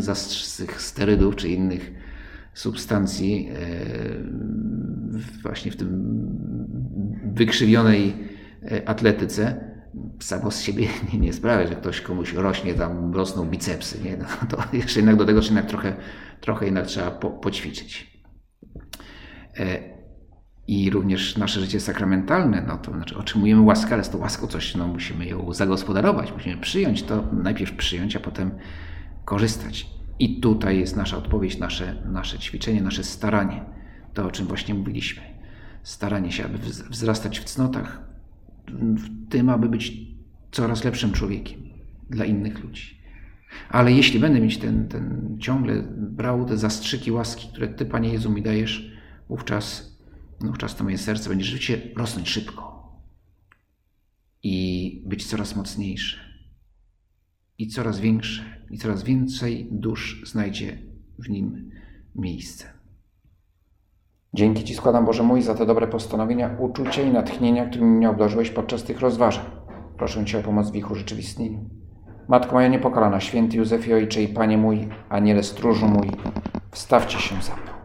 tych 0.58 0.82
sterydów 0.82 1.36
czy 1.36 1.50
innych 1.50 1.92
substancji 2.54 3.50
e, 3.50 3.60
właśnie 5.42 5.72
w 5.72 5.76
tym 5.76 6.20
wykrzywionej 7.34 8.16
e, 8.72 8.90
atletyce 8.90 9.70
samo 10.20 10.52
z 10.52 10.62
siebie 10.62 10.88
nie, 11.14 11.20
nie 11.20 11.34
sprawia, 11.34 11.68
że 11.68 11.76
ktoś 11.76 12.02
komuś 12.02 12.34
rośnie, 12.34 12.74
tam 12.74 13.14
rosną 13.14 13.46
bicepsy. 13.46 14.04
Nie? 14.04 14.18
No, 14.18 14.26
to 14.50 14.64
jeszcze 14.78 15.00
jednak 15.00 15.16
do 15.16 15.26
tego 15.26 15.42
jednak 15.42 15.66
trochę, 15.66 15.94
trochę 16.42 16.66
jednak 16.66 16.88
trzeba 16.88 17.12
po, 17.12 17.30
poćwiczyć. 17.30 18.19
E, 19.60 20.00
i 20.68 20.90
również 20.90 21.38
nasze 21.38 21.62
życie 21.62 21.80
sakramentalne, 21.80 22.64
no 22.68 22.78
to 22.78 22.92
znaczy 22.92 23.18
otrzymujemy 23.18 23.62
łaskę, 23.62 23.94
ale 23.94 24.04
z 24.04 24.10
tą 24.10 24.18
łaską 24.18 24.48
coś, 24.48 24.76
no 24.76 24.88
musimy 24.88 25.26
ją 25.26 25.54
zagospodarować, 25.54 26.34
musimy 26.34 26.58
przyjąć 26.58 27.04
to, 27.04 27.24
najpierw 27.32 27.74
przyjąć, 27.74 28.16
a 28.16 28.20
potem 28.20 28.52
korzystać. 29.26 29.88
I 30.20 30.40
tutaj 30.40 30.80
jest 30.80 30.96
nasza 30.96 31.18
odpowiedź, 31.18 31.58
nasze, 31.58 32.04
nasze 32.06 32.40
ćwiczenie, 32.40 32.82
nasze 32.82 33.04
staranie, 33.04 33.66
to 34.14 34.26
o 34.26 34.32
czym 34.32 34.48
właśnie 34.48 34.74
mówiliśmy. 34.74 35.22
Staranie 35.84 36.32
się, 36.32 36.46
aby 36.46 36.58
wzrastać 36.90 37.40
w 37.40 37.44
cnotach, 37.44 38.02
w 38.72 39.30
tym, 39.30 39.50
aby 39.50 39.70
być 39.70 39.94
coraz 40.52 40.84
lepszym 40.84 41.12
człowiekiem 41.12 41.60
dla 42.10 42.26
innych 42.26 42.64
ludzi. 42.64 43.00
Ale 43.70 43.92
jeśli 43.92 44.20
będę 44.20 44.42
mieć 44.42 44.58
ten, 44.58 44.88
ten 44.88 45.38
ciągle 45.40 45.84
brał 45.98 46.46
te 46.46 46.58
zastrzyki 46.58 47.12
łaski, 47.12 47.48
które 47.48 47.68
Ty, 47.68 47.86
Panie 47.86 48.10
Jezu, 48.10 48.32
mi 48.32 48.42
dajesz, 48.42 48.99
wówczas, 49.30 49.98
wówczas 50.42 50.76
to 50.76 50.84
moje 50.84 50.98
serce 50.98 51.30
będzie 51.30 51.46
życie 51.46 51.82
rosnąć 51.96 52.30
szybko 52.30 52.70
i 54.44 55.04
być 55.06 55.28
coraz 55.28 55.56
mocniejsze 55.56 56.18
i 57.58 57.68
coraz 57.68 58.00
większe 58.00 58.44
i 58.70 58.78
coraz 58.78 59.04
więcej 59.04 59.68
dusz 59.72 60.22
znajdzie 60.26 60.78
w 61.20 61.30
nim 61.30 61.72
miejsce. 62.16 62.66
Dzięki 64.34 64.64
Ci 64.64 64.76
składam 64.76 65.06
Boże 65.06 65.24
mój 65.24 65.42
za 65.42 65.56
te 65.56 65.66
dobre 65.66 65.88
postanowienia, 65.88 66.58
uczucia 66.60 67.02
i 67.02 67.12
natchnienia, 67.12 67.66
którymi 67.66 67.92
mnie 67.92 68.10
obdarzyłeś 68.10 68.50
podczas 68.50 68.84
tych 68.84 69.00
rozważań. 69.00 69.46
Proszę 69.98 70.26
Cię 70.26 70.40
o 70.40 70.44
pomoc 70.44 70.72
w 70.72 70.76
ich 70.76 70.92
urzeczywistnieniu. 70.92 71.70
Matko 72.28 72.54
moja 72.54 72.68
niepokalana, 72.68 73.20
święty 73.20 73.58
Józefie 73.58 73.94
Ojcze 73.94 74.24
i 74.24 74.28
Panie 74.28 74.58
mój, 74.58 74.88
aniele 75.10 75.44
stróżu 75.44 75.88
mój, 75.88 76.12
wstawcie 76.72 77.20
się 77.20 77.42
za 77.42 77.56
mną. 77.56 77.79